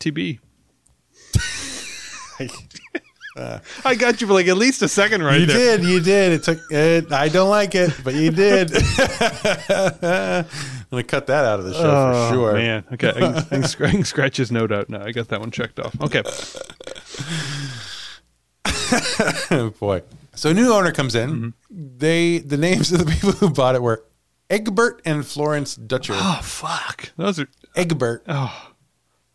[2.48, 2.80] TB.
[3.86, 5.78] I got you for like at least a second right You there.
[5.78, 6.34] did, you did.
[6.34, 7.12] It took it.
[7.14, 8.72] I don't like it, but you did.
[9.70, 10.46] I'm
[10.92, 12.54] gonna cut that out of the show Oh, for sure.
[12.54, 12.84] man.
[12.94, 13.10] Okay.
[13.10, 15.06] I can, I, can I can scratch his note out now.
[15.06, 15.96] I got that one checked off.
[16.02, 16.24] Okay.
[19.52, 20.02] Oh, boy.
[20.36, 21.30] So a new owner comes in.
[21.30, 21.98] Mm-hmm.
[21.98, 24.04] They the names of the people who bought it were
[24.50, 26.14] Egbert and Florence Dutcher.
[26.16, 27.12] Oh, fuck.
[27.18, 28.26] Those are, Egbert.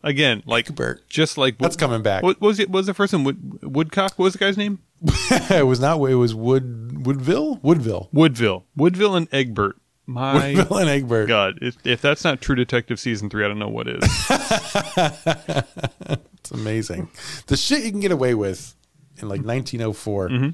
[0.05, 1.07] Again, like, Egbert.
[1.09, 1.57] just like.
[1.57, 2.23] That's coming back.
[2.23, 2.69] What, what was it?
[2.69, 3.25] What was the first one?
[3.25, 4.17] Wood, Woodcock?
[4.17, 4.79] What was the guy's name?
[5.51, 5.97] it was not.
[6.09, 7.59] It was Wood Woodville.
[7.61, 8.09] Woodville.
[8.13, 8.65] Woodville.
[8.75, 9.75] Woodville and Egbert.
[10.07, 11.27] My Woodville and Egbert.
[11.27, 14.03] God, if, if that's not True Detective season three, I don't know what is.
[16.45, 17.09] It's amazing.
[17.47, 18.75] The shit you can get away with
[19.17, 20.53] in like 1904.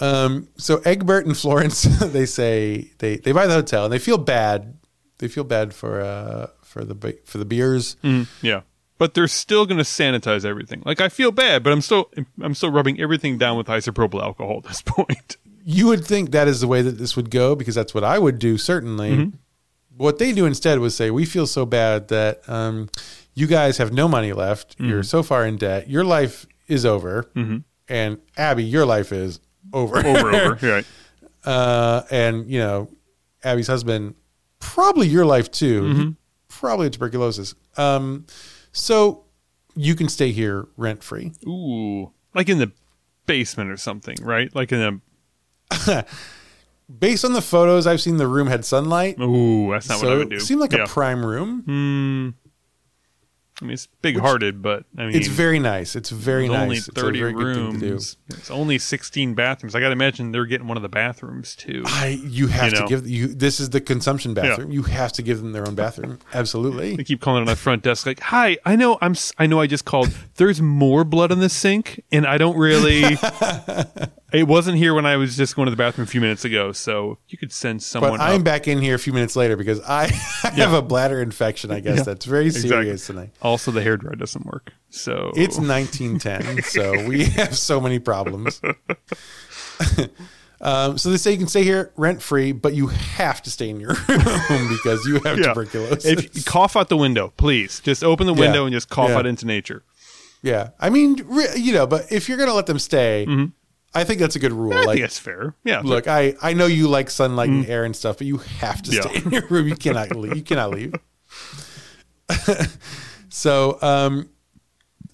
[0.00, 1.82] Um, so Egbert and Florence,
[2.12, 4.76] they say they, they buy the hotel and they feel bad.
[5.16, 7.96] They feel bad for uh for the for the beers.
[8.42, 8.60] yeah,
[8.98, 10.82] but they're still going to sanitize everything.
[10.84, 12.10] Like I feel bad, but I'm still
[12.42, 15.36] I'm still rubbing everything down with isopropyl alcohol at this point.
[15.64, 18.18] You would think that is the way that this would go because that's what I
[18.18, 19.32] would do certainly.
[19.96, 22.90] What they do instead was say, "We feel so bad that um,
[23.34, 24.76] you guys have no money left.
[24.78, 25.88] You're so far in debt.
[25.88, 27.30] Your life is over,
[27.88, 29.40] and Abby, your life is
[29.72, 30.84] over, Over, over, right?
[31.44, 32.88] uh, and you know,
[33.42, 34.14] Abby's husband,
[34.60, 36.10] probably your life too, Mm-hmm.
[36.58, 37.54] Probably tuberculosis.
[37.76, 38.26] Um,
[38.72, 39.24] so
[39.74, 41.32] you can stay here rent free.
[41.46, 42.72] Ooh, like in the
[43.26, 44.54] basement or something, right?
[44.54, 45.02] Like in
[45.90, 46.04] a.
[47.00, 50.14] Based on the photos I've seen, the room had sunlight, ooh, that's not so what
[50.14, 50.36] I would do.
[50.36, 50.84] it seemed like yeah.
[50.84, 51.62] a prime room.
[51.62, 52.45] Hmm.
[53.62, 55.96] I mean, it's big hearted, but I mean, It's very nice.
[55.96, 56.60] It's very nice.
[56.60, 57.90] only It's 30 very good thing to do.
[57.92, 58.16] rooms.
[58.28, 59.74] It's only 16 bathrooms.
[59.74, 61.82] I got to imagine they're getting one of the bathrooms too.
[61.86, 62.86] I you have You to know.
[62.86, 64.72] give you this is the consumption bathroom.
[64.72, 66.18] You have to give them their own bathroom.
[66.34, 66.96] Absolutely.
[66.96, 69.66] They keep calling on the front desk like, "Hi, I know I'm I know I
[69.66, 70.10] just called.
[70.34, 73.16] There's more blood in the sink and I don't really
[74.32, 76.72] It wasn't here when I was just going to the bathroom a few minutes ago,
[76.72, 78.44] so you could send someone But I'm up.
[78.44, 80.08] back in here a few minutes later because I
[80.42, 81.70] have a bladder infection.
[81.70, 82.02] I guess Yeah.
[82.02, 82.68] that's very Exactly.
[82.68, 83.30] serious tonight.
[83.46, 84.72] Also the hair dryer doesn't work.
[84.90, 88.60] So It's 1910, so we have so many problems.
[90.60, 93.68] um, so they say you can stay here rent free, but you have to stay
[93.68, 95.48] in your room because you have Yeah.
[95.48, 96.04] tuberculosis.
[96.04, 97.80] If cough out the window, please.
[97.80, 99.18] Just open the window and just cough Yeah.
[99.18, 99.82] out into nature.
[100.42, 101.18] yeah, I mean,
[101.56, 103.26] you know, but if you're gonna let them stay,
[103.94, 104.72] I think that's a good rule.
[104.72, 104.82] Mm-hmm.
[104.82, 105.54] I like, think that's fair.
[105.64, 105.80] Yeah.
[105.84, 108.90] look, I I know you like sunlight and air and stuff, but you have to
[108.92, 109.00] Yeah.
[109.02, 109.68] stay in your room.
[109.68, 110.36] You cannot leave.
[110.36, 110.94] You cannot leave.
[113.36, 114.28] So um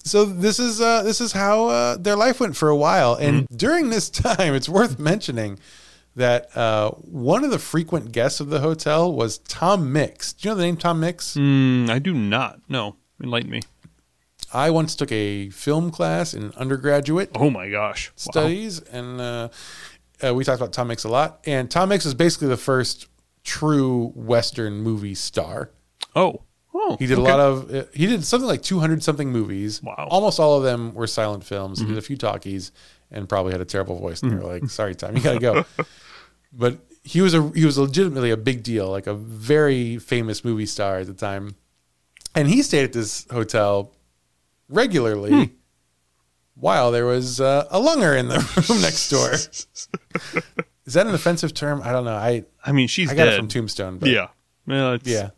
[0.03, 3.47] so this is uh this is how uh, their life went for a while and
[3.49, 5.59] during this time it's worth mentioning
[6.15, 10.33] that uh, one of the frequent guests of the hotel was Tom Mix.
[10.33, 11.33] Do you know the name Tom Mix?
[11.35, 12.59] Mm, I do not.
[12.69, 13.61] No, enlighten me.
[14.53, 18.09] I once took a film class in undergraduate Oh my gosh.
[18.09, 18.31] Wow.
[18.31, 19.49] studies, and uh,
[20.23, 21.39] uh, we talked about Tom Mix a lot.
[21.45, 23.07] And Tom Mix is basically the first
[23.43, 25.71] true Western movie star.
[26.15, 26.43] Oh.
[26.75, 26.97] Oh.
[26.99, 27.29] He did okay.
[27.29, 27.73] a lot of.
[27.73, 29.81] Uh, he did something like two hundred something movies.
[29.83, 29.95] Wow.
[29.97, 30.07] Mm-hmm.
[30.09, 31.79] Almost all of them were silent films.
[31.79, 32.71] He did a few talkies,
[33.11, 34.21] and probably had a terrible voice.
[34.23, 35.65] And they were like, "Sorry, Tom, you gotta go."
[36.53, 40.65] but he was a he was legitimately a big deal, like a very famous movie
[40.65, 41.55] star at the time.
[42.35, 43.93] And he stayed at this hotel
[44.67, 45.53] regularly Hmm.
[46.55, 49.33] while there was uh, a lunger in the room next door.
[50.85, 51.81] Is that an offensive term?
[51.83, 52.15] I don't know.
[52.15, 53.33] I I mean, she's I got dead.
[53.35, 53.99] it from Tombstone.
[53.99, 54.27] But yeah.
[54.65, 55.29] Well, yeah.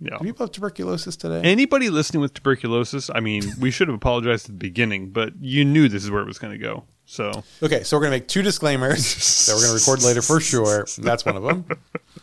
[0.00, 0.16] Yeah.
[0.18, 1.42] Do people have tuberculosis today?
[1.42, 5.64] Anybody listening with tuberculosis, I mean, we should have apologized at the beginning, but you
[5.64, 6.84] knew this is where it was going to go.
[7.04, 9.14] So, Okay, so we're gonna make two disclaimers
[9.46, 10.86] that we're gonna record later for sure.
[10.98, 11.64] That's one of them.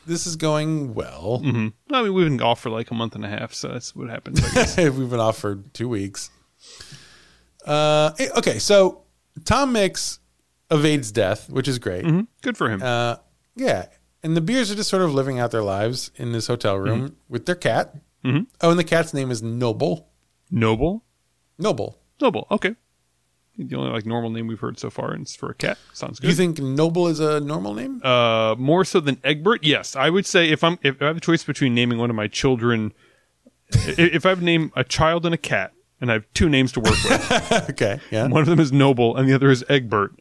[0.05, 1.41] This is going well.
[1.43, 1.73] mhm.
[1.91, 4.09] I mean, we've been off for like a month and a half, so that's what
[4.09, 4.41] happens.
[4.41, 4.77] I guess.
[4.77, 6.29] We've been off for two weeks.
[7.65, 9.03] Uh, okay, so
[9.43, 10.19] Tom Mix
[10.71, 12.05] evades death, which is great.
[12.05, 12.27] Mhm.
[12.41, 12.81] Good for him.
[12.81, 13.17] Uh,
[13.57, 13.87] yeah,
[14.23, 17.15] and the beers are just sort of living out their lives in this hotel room
[17.29, 17.95] with their cat.
[18.25, 18.47] Mhm.
[18.61, 20.09] Oh, and the cat's name is Noble.
[20.51, 21.03] Noble?
[21.57, 21.99] Noble.
[22.21, 22.47] Noble.
[22.51, 22.75] Okay.
[23.59, 25.77] The only like normal name we've heard so far, and it's for a cat.
[25.93, 26.27] Sounds good.
[26.27, 28.01] Do you think Noble is a normal name?
[28.03, 29.95] uh, more so than Egbert, yes.
[29.95, 32.27] I would say if I'm if I have a choice between naming one of my
[32.27, 32.93] children,
[33.71, 36.79] if I have named a child and a cat, and I have two names to
[36.79, 37.41] work with,
[37.71, 38.27] okay, yeah.
[38.27, 40.11] one of them is Noble and the other is Egbert.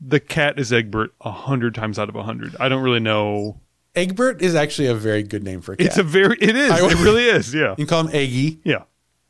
[0.00, 2.56] The cat is Egbert a hundred times out of a hundred.
[2.58, 3.60] I don't really know.
[3.94, 5.86] Egbert is actually a very good name for a cat.
[5.88, 6.70] It's a very it is.
[6.70, 7.52] I- it really is.
[7.54, 7.70] Yeah.
[7.70, 8.84] you can call him Eggy, Yeah.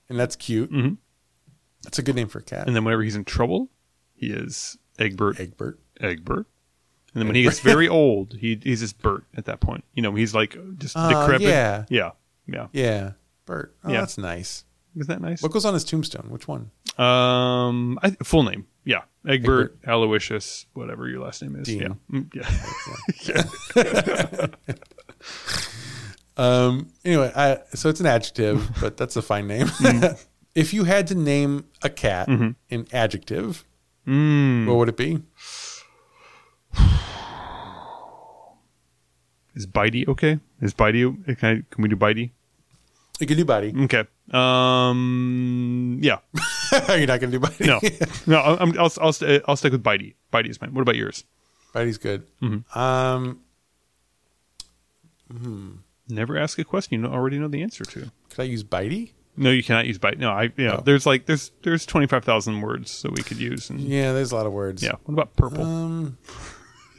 [0.09, 0.71] and that's cute.
[0.71, 0.99] Mhm.
[1.83, 2.67] That's a good name for a cat.
[2.67, 3.71] And then whenever he's in trouble,
[4.15, 5.81] he is Egbert Egbert.
[6.01, 6.47] Egbert.
[7.15, 9.83] And then when he gets very old, he he's just Bert at that point.
[9.95, 11.49] You know, he's like just Oh, decrepit.
[11.49, 11.85] yeah.
[11.89, 12.11] Yeah.
[12.47, 12.67] Yeah.
[12.73, 13.13] Yeah,
[13.47, 13.75] Bert.
[13.83, 14.01] Oh, Yeah.
[14.01, 14.65] that's nice.
[14.95, 15.43] Is that nice?
[15.43, 16.27] What goes on his tombstone?
[16.31, 16.71] Which one?
[16.99, 18.67] Um, I, full name.
[19.25, 21.67] Yeah, Egbert, Aloysius, whatever your last name is.
[21.67, 21.81] Dean.
[21.81, 22.35] Yeah, Mm,
[23.77, 24.47] yeah.
[26.37, 26.89] Um.
[27.05, 29.67] Anyway, I, so it's an adjective, but that's a fine name.
[30.55, 32.57] if you had to name a cat an
[32.93, 33.65] adjective,
[34.09, 34.67] Mm.
[34.67, 35.19] what would it be?
[39.55, 40.39] Is Bitey okay?
[40.63, 41.13] Is Bitey?
[41.39, 42.31] Can, I, can we do Bitey?
[43.21, 43.73] You can do body.
[43.85, 44.05] Okay.
[44.33, 45.99] Um.
[46.01, 46.19] Yeah.
[46.89, 47.67] You're not gonna do body.
[47.67, 47.81] No.
[48.27, 48.41] No.
[48.41, 50.15] I'm, I'll I'll st- I'll stick with Bitey.
[50.33, 50.73] Bitey is mine.
[50.75, 51.25] What about yours?
[51.73, 52.27] body's good.
[52.43, 52.79] Mm-hmm.
[52.79, 53.41] Um.
[56.09, 58.11] Never ask a question you already know the answer to.
[58.31, 59.13] Could I use bitey?
[59.37, 60.19] No, you cannot use Bitey.
[60.19, 60.51] No, I.
[60.57, 60.77] Yeah.
[60.79, 60.83] Oh.
[60.85, 63.71] There's like there's there's twenty five thousand words that we could use.
[63.71, 64.07] And, yeah.
[64.07, 64.83] Yeah, there's a lot of words.
[64.83, 64.95] Yeah.
[65.05, 65.65] What about purple?
[65.65, 66.19] Um.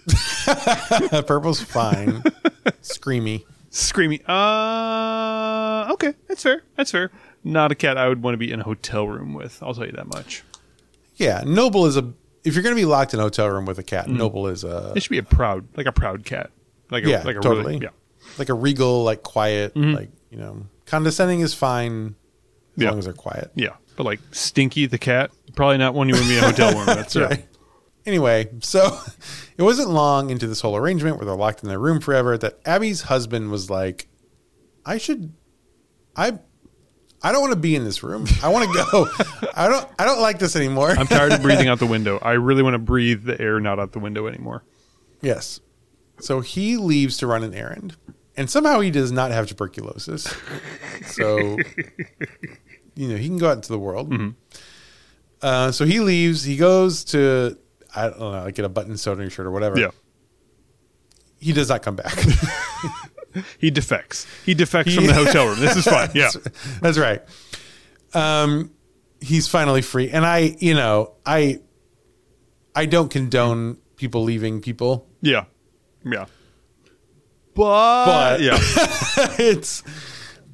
[1.28, 2.22] Purple's fine.
[2.82, 3.44] Screamy.
[3.74, 4.22] Screaming.
[4.26, 6.64] Uh, okay, that's fair.
[6.76, 7.10] That's fair.
[7.44, 9.62] Not a cat I would want to be in a hotel room with.
[9.64, 10.44] I'll tell you that much.
[11.16, 12.14] Yeah, noble is a.
[12.44, 13.88] If you're gonna be locked in a hotel room with a Mm.
[13.88, 14.94] cat, noble is a.
[14.96, 16.52] It should be a proud, like a proud cat.
[16.90, 17.74] Like a, Yeah, like a totally.
[17.76, 17.90] Really, yeah.
[18.38, 19.94] like a regal, like quiet, Mm-hmm.
[19.96, 22.16] like you know, condescending is fine
[22.78, 22.90] as Yeah.
[22.90, 23.52] long as they're quiet.
[23.56, 23.76] Yeah.
[23.96, 26.74] But like Stinky the cat, probably not one you want to be in a hotel
[26.74, 26.86] room.
[26.88, 27.46] That's That's right.
[28.06, 28.98] Anyway, so
[29.58, 32.60] it wasn't long into this whole arrangement where they're locked in their room forever that
[32.66, 34.08] Abby's husband was like,
[34.86, 35.34] "I should,
[36.16, 36.40] I,
[37.22, 38.26] I don't want to be in this room.
[38.42, 39.08] I want to go.
[39.56, 42.18] I don't, I don't like this anymore." I'm tired of breathing out the window.
[42.22, 44.64] I really want to breathe the air not out the window anymore.
[45.22, 45.60] yes.
[46.20, 47.96] So he leaves to run an errand,
[48.38, 50.32] and somehow he does not have tuberculosis.
[51.08, 51.58] So,
[52.96, 54.14] you know, he can go out into the world.
[55.42, 56.44] Uh, so he leaves.
[56.44, 57.58] He goes to
[57.96, 59.80] I don't know, like get a button sewed on your shirt or whatever.
[59.80, 59.92] Yeah.
[61.40, 62.14] He does not come back.
[63.60, 64.28] He defects.
[64.46, 65.58] He defects from the hotel room.
[65.60, 66.10] This is fine.
[66.14, 66.32] Yeah.
[66.82, 67.22] That's right.
[68.14, 68.72] Um,
[69.22, 71.62] he's finally free, and I, you know, I,
[72.76, 75.08] I don't condone people leaving people.
[75.22, 75.46] Yeah.
[76.04, 76.26] Yeah.
[77.54, 78.58] But, But- yeah.
[79.40, 79.84] it's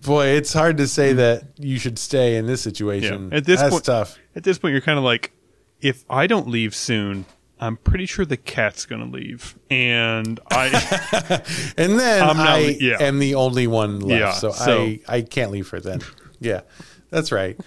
[0.01, 3.29] boy, it's hard to say that you should stay in this situation.
[3.31, 3.37] Yeah.
[3.37, 4.19] At this That's point- tough.
[4.35, 5.33] At this point, you're kind of like,
[5.81, 7.25] if I don't leave soon,
[7.59, 9.57] I'm pretty sure the cat's going to leave.
[9.69, 10.67] And I,
[11.77, 12.97] And then I'm not I yeah.
[13.01, 16.01] am the only one left, Yeah, so, so- I I can't leave her then.
[16.39, 16.61] yeah,
[17.09, 17.59] that's right.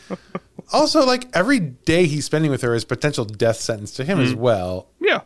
[0.73, 4.27] also, like every day he's spending with her is potential death sentence to him Mm-hmm.
[4.29, 4.89] as well.
[5.01, 5.21] yeah.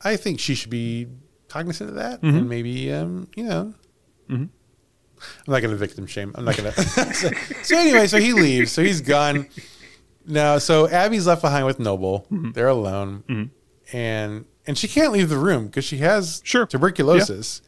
[0.00, 1.08] I think she should be
[1.48, 2.36] cognizant of that Mm-hmm.
[2.36, 3.74] and maybe um, you know
[4.28, 4.50] I'm
[5.48, 6.32] not going to victim shame.
[6.36, 6.80] I'm not going to.
[7.14, 7.30] so,
[7.62, 8.70] so anyway, so he leaves.
[8.70, 9.48] So he's gone.
[10.28, 12.26] Now, so Abby's left behind with Noble.
[12.30, 12.52] Mm-hmm.
[12.52, 13.50] They're alone,
[13.92, 16.66] and and she can't leave the room because she has Sure.
[16.66, 17.62] tuberculosis.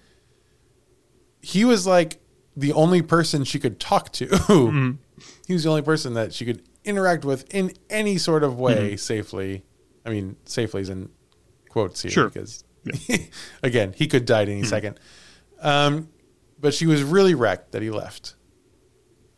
[1.41, 2.21] He was like
[2.57, 4.27] the only person she could talk to.
[4.29, 4.91] Mm-hmm.
[5.47, 8.97] He was the only person that she could interact with in any sort of way
[8.97, 9.65] safely.
[10.05, 11.11] I mean, safely is in
[11.69, 12.15] quotes here Mm-hmm.
[12.15, 12.29] Sure.
[12.29, 12.65] because
[13.63, 14.99] again, he could die at any second.
[15.61, 16.09] Um,
[16.59, 18.35] but she was really wrecked that he left.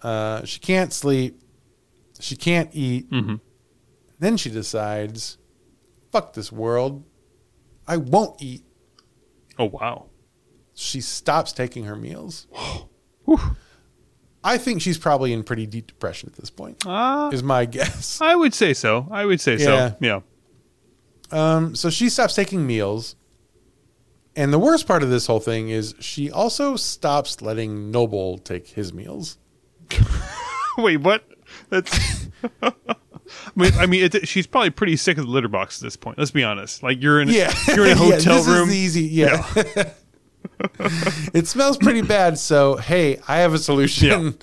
[0.03, 1.41] Uh, she can't sleep.
[2.23, 3.09] She can't eat.
[4.19, 5.39] Then she decides,
[6.13, 7.05] fuck this world.
[7.87, 8.63] I won't eat.
[9.59, 10.07] Oh wow.
[10.75, 12.47] She stops taking her meals.
[14.45, 18.21] I think she's probably in pretty deep depression at this point, Uh, is my guess.
[18.21, 19.07] I would say so.
[19.11, 19.91] I would say Yeah.
[19.91, 19.97] so.
[20.01, 20.21] Yeah.
[21.31, 23.17] Um, so she stops taking meals.
[24.35, 28.69] And the worst part of this whole thing is she also stops letting Noble take
[28.69, 29.39] his meals.
[30.79, 31.25] Wait, what?
[31.73, 32.29] That's.
[32.63, 32.73] I
[33.57, 36.19] mean, I mean it, she's probably pretty sick of the litter box at this point.
[36.19, 36.83] Let's be honest.
[36.83, 37.53] Like you're in, Yeah.
[37.75, 38.69] you're in a Yeah, hotel this room.
[38.69, 39.03] Is easy.
[39.05, 39.47] Yeah.
[41.35, 42.39] it smells pretty bad.
[42.39, 44.39] So, hey, I have a solution.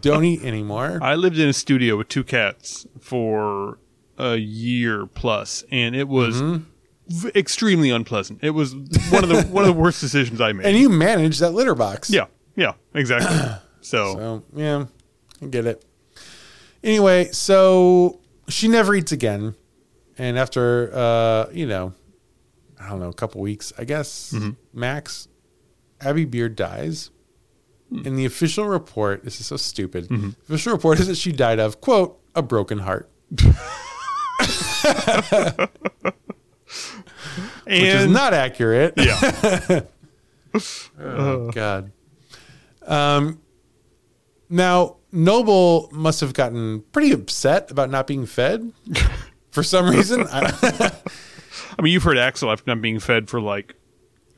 [0.00, 0.98] Don't eat anymore.
[1.02, 3.78] I lived in a studio with two cats for
[4.18, 6.62] a year plus, and it was Mm-hmm.
[7.08, 8.38] v- extremely unpleasant.
[8.42, 8.74] It was
[9.10, 10.66] one of the one of the worst decisions I made.
[10.66, 12.08] And you manage that litter box.
[12.08, 13.36] yeah, yeah, exactly.
[13.82, 14.86] so, So, yeah,
[15.42, 15.84] I get it.
[16.84, 19.54] Anyway, so she never eats again.
[20.18, 21.92] And after, uh, you know,
[22.80, 24.34] I don't know, a couple weeks, I guess,
[24.72, 25.28] max,
[26.00, 27.10] Abby Beard dies.
[27.90, 30.08] And the official report, this is so stupid.
[30.08, 33.10] The official report is that she died of, quote, a broken heart.
[37.64, 38.94] Which is not accurate.
[38.96, 39.80] yeah,
[41.00, 41.92] Oh God.
[42.86, 43.40] Um.
[44.48, 48.72] Now Noble must have gotten pretty upset about not being fed
[49.50, 50.26] for some reason.
[50.28, 50.50] I,
[51.78, 53.74] I mean, you've heard Axel after not being fed for like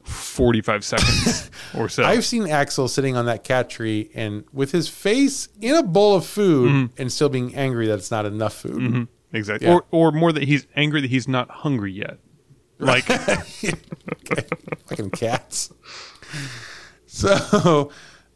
[0.03, 2.05] forty five seconds or so.
[2.05, 6.17] I've seen Axel sitting on that cat tree and with his face in a bowl
[6.17, 8.83] of food and still being angry that it's not enough food.
[8.83, 9.75] Mhm, exactly, Yeah.
[9.75, 12.19] or or more that he's angry that he's not hungry yet.
[12.81, 13.05] Like,
[14.89, 15.73] Fucking cats.
[17.07, 17.91] So,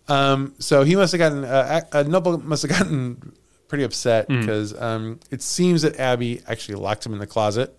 [0.09, 3.33] um, so he must have gotten uh, uh, Noble must have gotten
[3.69, 7.77] pretty upset because um, it seems that Abby actually locked him in the closet,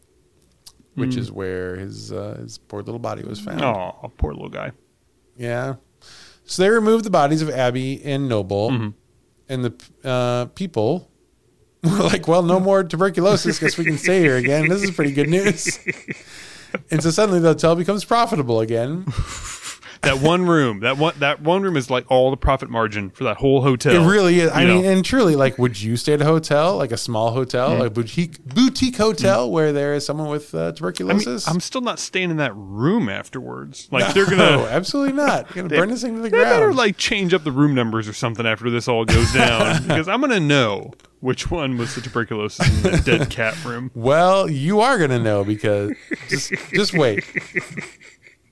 [0.95, 3.61] which is where his uh, his poor little body was found.
[3.63, 4.71] oh, poor little guy.
[5.35, 5.75] Yeah.
[6.45, 8.93] So they removed the bodies of Abby and Noble,
[9.47, 9.73] and the
[10.03, 11.09] uh, people
[11.83, 13.59] were like, "Well, no more tuberculosis.
[13.59, 14.67] Guess we can stay here again.
[14.67, 15.79] This is pretty good news."
[16.91, 19.05] and so suddenly the hotel becomes profitable again.
[20.01, 23.25] That one room, that one that one room is like all the profit margin for
[23.25, 23.93] that whole hotel.
[23.93, 24.49] It really is.
[24.51, 27.31] I You mean, and truly, like, would you stay at a hotel, like a small
[27.31, 31.47] hotel, like boutique boutique hotel, where there is someone with uh, I mean, tuberculosis?
[31.47, 33.89] I'm still not staying in that room afterwards.
[33.91, 35.53] Like they're gonna absolutely not.
[35.53, 38.07] You're gonna burn this thing to the They better like change up the room numbers
[38.07, 42.01] or something after this all goes down because I'm gonna know which one was the
[42.01, 43.91] tuberculosis in the dead cat room.
[43.93, 45.91] well, you are gonna know because
[46.29, 47.25] just just wait.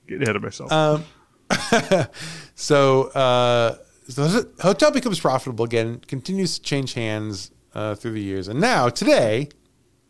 [0.06, 0.70] Get ahead of myself.
[0.72, 1.04] Um,
[2.54, 3.76] so, uh,
[4.08, 8.60] so the hotel becomes profitable again, continues to change hands uh, through the years, and
[8.60, 9.48] now today,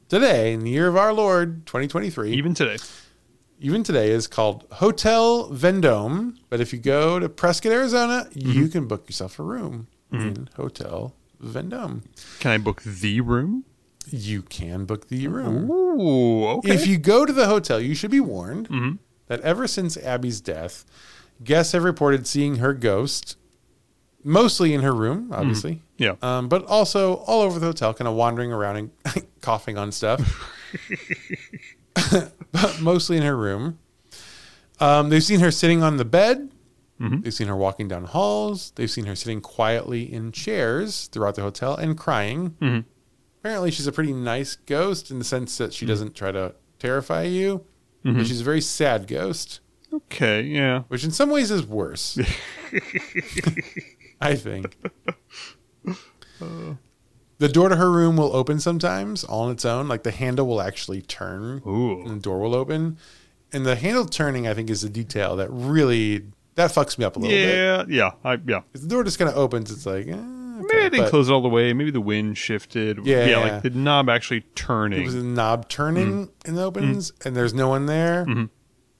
[0.08, 2.76] today in the year of our Lord 2023, Even today,
[3.60, 6.38] even today is called Hotel Vendome.
[6.48, 11.14] But if you go to Prescott, Arizona, you can book yourself a room in Hotel
[11.40, 12.02] Vendome.
[12.40, 13.64] can I book the room?
[14.10, 15.70] You can book the room.
[15.70, 16.72] Ooh, okay.
[16.72, 20.86] If you go to the hotel, you should be warned that ever since Abby's death,
[21.42, 23.36] guests have reported seeing her ghost,
[24.24, 25.34] mostly in her room, mm-hmm.
[25.34, 29.78] obviously, yeah, um, but also all over the hotel, kind of wandering around and coughing
[29.78, 30.54] on stuff.
[32.52, 33.78] but mostly in her room.
[34.80, 36.50] Um, they've seen her sitting on the bed.
[37.00, 37.20] Mm-hmm.
[37.20, 38.72] They've seen her walking down halls.
[38.74, 42.50] They've seen her sitting quietly in chairs throughout the hotel and crying.
[42.60, 42.80] Mm-hmm.
[43.40, 47.22] Apparently, she's a pretty nice ghost in the sense that she doesn't try to terrify
[47.22, 47.64] you.
[48.04, 49.60] But she's a very sad ghost,
[49.92, 50.82] okay, yeah.
[50.88, 52.18] which in some ways is worse.
[54.20, 54.76] I think.
[57.38, 59.86] The door to her room will open sometimes all on its own.
[59.86, 62.00] Like the handle will actually turn Ooh.
[62.02, 62.98] and the door will open.
[63.52, 66.24] And the handle turning, I think, is the detail that really
[66.56, 67.54] that fucks me up a little bit.
[67.54, 68.62] Yeah, yeah, I, yeah.
[68.74, 71.32] If the door just kind of opens, it's like, eh, Maybe I didn't close it
[71.32, 71.72] all the way.
[71.72, 73.06] Maybe the wind shifted.
[73.06, 73.38] Yeah, yeah, yeah.
[73.38, 75.02] like the knob actually turning.
[75.02, 76.30] It was a knob turning Mm.
[76.46, 78.26] and it opens, and there's no one there.
[78.26, 78.46] Mm-hmm.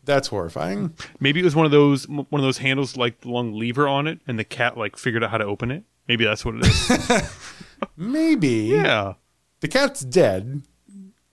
[0.09, 0.95] That's horrifying.
[1.21, 4.07] Maybe it was one of those one of those handles like the long lever on
[4.07, 5.85] it, and the cat like figured out how to open it.
[6.09, 7.59] Maybe that's what it is.
[7.97, 8.71] Maybe.
[8.73, 9.15] yeah.
[9.61, 10.63] The cat's dead.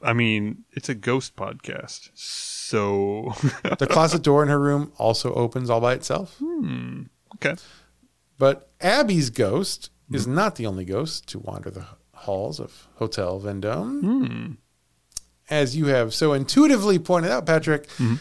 [0.01, 3.33] I mean, it's a ghost podcast, so
[3.79, 6.35] The closet door in her room also opens all by itself.
[6.39, 7.03] Hmm.
[7.35, 7.55] okay.
[8.37, 10.35] But Abby's ghost is mm-hmm.
[10.35, 14.01] not the only ghost to wander the halls of Hotel Vendome.
[14.01, 14.51] Hmm.
[15.49, 18.15] As you have so intuitively pointed out, Patrick, mm-hmm.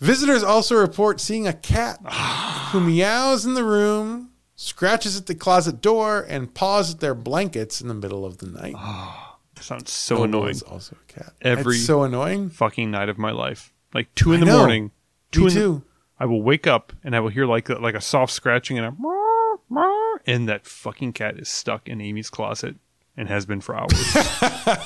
[0.00, 1.98] Visitors also report seeing a cat
[2.72, 7.80] who meows in the room, scratches at the closet door, and paws at their blankets
[7.80, 8.74] in the middle of the night.
[9.60, 10.60] Sounds so Noble annoying.
[10.70, 11.32] also a cat.
[11.40, 12.50] Every- It's so annoying.
[12.50, 14.58] Fucking night of my life, like two in I the know.
[14.58, 14.90] morning.
[15.32, 15.82] Two Me in the- too.
[16.18, 18.86] I will wake up and I will hear like a, like a soft scratching and
[18.86, 22.76] a "Meow, meow," and that fucking cat is stuck in Amy's closet
[23.16, 24.14] and has been for hours.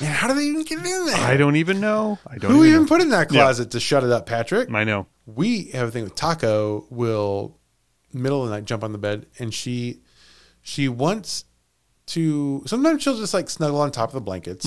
[0.00, 1.16] Man, how do they even get in there?
[1.16, 2.18] I don't even know.
[2.26, 4.70] I don't Who even even put in that closet to shut it up, Patrick?
[4.70, 5.06] I know.
[5.26, 7.58] we have a thing with Taco will
[8.12, 10.00] middle of the night jump on the bed and she
[10.62, 11.44] she wants
[12.06, 14.66] to sometimes she'll just like snuggle on top of the blankets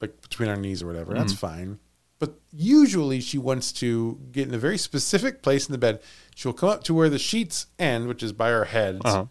[0.00, 1.78] like between our knees or whatever that's fine
[2.18, 6.00] but usually she wants to get in a very specific place in the bed
[6.34, 9.26] she'll come up to where the sheets end which is by our heads Uh-huh.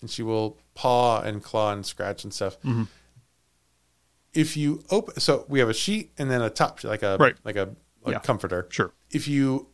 [0.00, 2.56] and she will paw and claw and scratch and stuff.
[4.34, 7.36] If you open so we have a sheet and then a top like a Right.
[7.44, 7.74] like a
[8.04, 8.18] like Yeah.
[8.20, 8.66] comforter.
[8.70, 8.92] Sure.
[9.10, 9.68] if you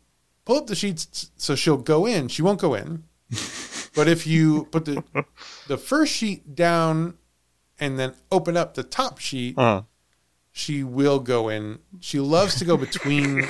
[0.44, 3.05] pull up the sheets so she'll go in she won't go in.
[3.96, 5.05] But if you put the
[5.68, 7.14] the first sheet down
[7.78, 9.82] and then open up the top sheet Uh,
[10.50, 11.78] she will go in.
[12.00, 13.42] She loves to go between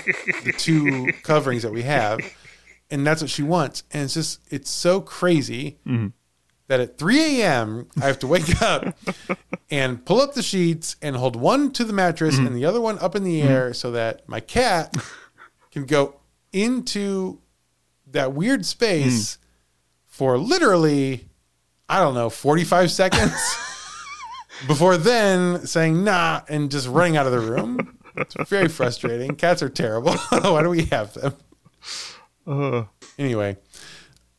[0.46, 2.18] the two coverings that we have
[2.90, 3.84] and that's what she wants.
[3.92, 5.78] And it's just it's so crazy
[6.66, 8.96] that at 3 a.m i have to wake up
[9.70, 12.46] and pull up the sheets and hold one to the mattress mm-hmm.
[12.46, 13.48] and the other one up in the mm-hmm.
[13.48, 14.96] air so that my cat
[15.70, 16.16] can go
[16.52, 17.40] into
[18.14, 19.38] that weird space mm.
[20.06, 21.28] for literally,
[21.88, 23.32] I don't know, 45 seconds
[24.66, 27.98] before then saying nah and just running out of the room.
[28.16, 29.34] It's very frustrating.
[29.34, 30.14] Cats are terrible.
[30.30, 31.34] Why do we have them?
[32.46, 32.84] uh,
[33.18, 33.56] Anyway,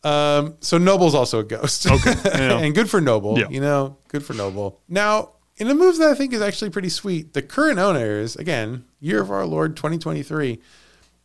[0.06, 1.88] um, so Noble's also a ghost.
[1.89, 2.60] Okay, yeah.
[2.60, 3.39] and good for Noble.
[3.39, 3.49] Yeah.
[3.49, 4.80] You know, good for Noble.
[4.88, 8.86] Now, in a move that I think is actually pretty sweet, the current owners, again,
[8.99, 10.60] year of our Lord 2023,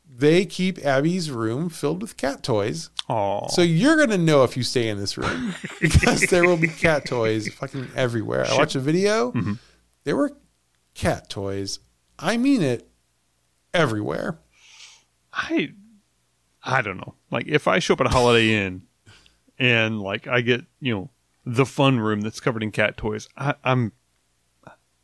[0.09, 2.89] they keep Abby's room filled with cat toys.
[3.09, 3.49] aw.
[3.49, 7.07] So you're gonna know if you stay in this room because there will be cat
[7.07, 8.47] toys fucking everywhere.
[8.47, 9.33] I watched a video.
[9.33, 9.53] Mm-hmm.
[10.05, 10.33] There were
[10.95, 11.81] cat toys.
[12.18, 12.89] I mean it
[13.74, 14.39] everywhere.
[15.33, 15.72] I
[16.62, 17.14] I don't know.
[17.30, 18.82] Like if I show up at a Holiday Inn
[19.58, 21.11] and like I get you know
[21.46, 23.92] the fun room that's covered in cat toys, I, I'm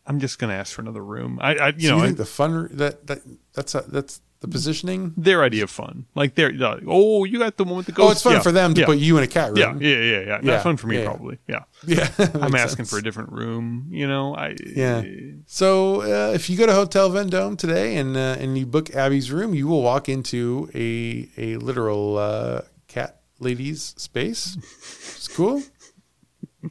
[0.07, 1.39] I'm just gonna ask for another room.
[1.41, 3.21] I, I you You, know you I- the fun that that
[3.55, 5.13] that's a, that's the positioning.
[5.17, 6.07] their idea of fun.
[6.15, 8.09] Like they're like, oh you got the one with the ghost.
[8.09, 8.41] Oh, it's fun Yeah.
[8.41, 8.87] for them to yeah.
[8.87, 9.81] put you in a cat room.
[9.83, 10.21] yeah, yeah, yeah.
[10.21, 10.27] yeah.
[10.37, 11.39] Not Yeah, fun for me probably.
[11.49, 12.91] Yeah, Yeah, I'm asking sense.
[12.91, 13.89] for a different room.
[13.91, 15.03] You know, I Yeah.
[15.47, 19.31] So uh, if you go to Hotel Vendome today and uh, and you book Abby's
[19.31, 24.57] room, you will walk into a a literal uh, cat lady's space.
[25.17, 25.63] It's cool.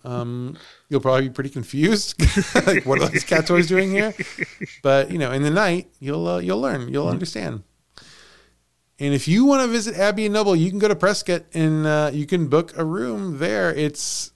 [0.04, 0.58] Um,
[0.96, 2.16] you'll probably be pretty confused,
[2.66, 4.14] like what are these cat toys doing here?
[4.82, 7.64] But you know, in the night, you'll uh, you'll learn, you'll understand.
[8.98, 11.86] And if you want to visit Abby and Noble, you can go to Prescott and
[11.86, 13.74] uh, you can book a room there.
[13.74, 14.32] It's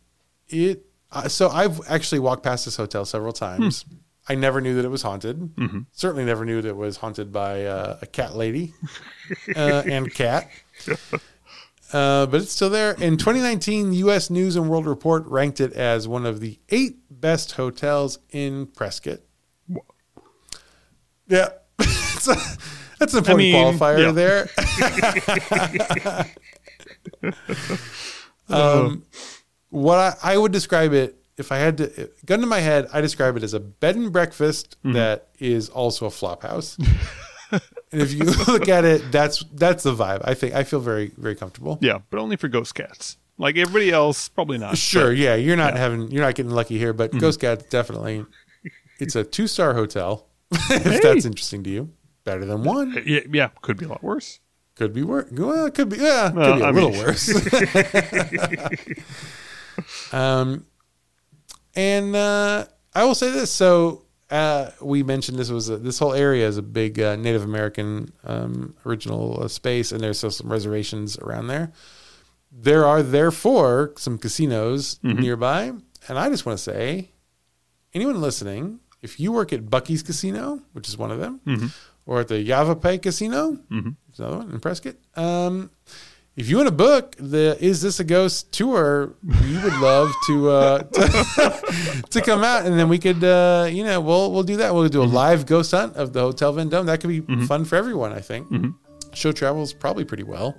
[0.50, 0.86] it.
[1.14, 3.86] Uh, so I've actually walked past this hotel several times.
[4.28, 5.50] I never knew that it was haunted.
[5.94, 8.74] Certainly never knew that it was haunted by uh, a cat lady
[9.56, 10.50] uh, and cat.
[11.92, 12.92] Uh, but it's still there.
[12.94, 14.30] In 2019, U.S.
[14.30, 19.20] News and World Report ranked it as one of the eight best hotels in Prescott.
[21.28, 22.36] Yeah, that's, a,
[23.00, 24.12] that's an important mean, qualifier yeah.
[24.12, 24.50] there.
[28.50, 29.06] um,
[29.70, 33.02] what I, I would describe it if I had to gun to my head, I
[33.02, 34.94] describe it as a bed and breakfast Mm-hmm.
[34.94, 36.78] that is also a flop house.
[37.92, 40.22] and if you look at it, that's that's the vibe.
[40.24, 41.78] I think I feel very very comfortable.
[41.82, 43.18] yeah, but only for ghost cats.
[43.38, 44.78] Like everybody else, probably not.
[44.78, 48.26] Sure, yeah, you're not having you're not getting lucky here, but Ghost cats definitely.
[49.00, 50.28] It's a two star hotel.
[50.52, 51.90] if that's interesting to you,
[52.26, 53.02] better than one.
[53.06, 54.42] Yeah, yeah, could be a lot worse.
[54.76, 55.32] Could be worse.
[55.32, 57.30] Well, could be yeah, could be a I little mean- worse.
[60.14, 60.66] um,
[61.76, 63.52] and uh, I will say this.
[63.52, 67.44] So uh, we mentioned this was a, this whole area is a big uh, Native
[67.44, 71.72] American um, original uh, space, and there's still some reservations around there.
[72.52, 75.72] There are therefore some casinos nearby,
[76.08, 77.12] and I just want to say,
[77.94, 81.42] anyone listening, if you work at Bucky's Casino, which is one of them,
[82.06, 83.52] or at the Yavapai Casino.
[83.72, 83.90] Mm-hmm.
[84.18, 84.96] Another one in Prescott.
[85.16, 85.70] Um,
[86.40, 90.50] if you want to book the Is This a Ghost tour, we would love to
[90.50, 94.56] uh, to, to come out, and then we could, uh, you know, we'll we'll do
[94.58, 94.74] that.
[94.74, 96.86] We'll do a live ghost hunt of the Hotel Vendome.
[96.86, 98.14] That could be fun for everyone.
[98.14, 98.48] I think.
[99.14, 100.56] Show travels probably pretty well.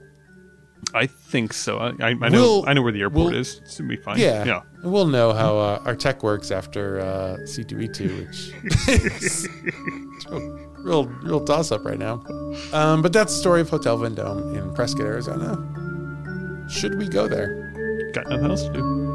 [0.95, 1.79] I think so.
[1.79, 2.31] I, I, I know.
[2.33, 3.61] We'll- I know where the airport we'll- is.
[3.65, 4.19] It's gonna be fine.
[4.19, 4.63] Yeah, Yeah.
[4.83, 8.53] We'll know how uh, our tech works after uh, C2E2, which
[9.13, 9.49] is
[10.31, 12.23] real, real, real toss up right now.
[12.73, 15.57] Um, but that's the story of Hotel Vendome in Prescott, Arizona.
[16.69, 18.11] Should we go there?
[18.15, 19.10] Got nothing else to do.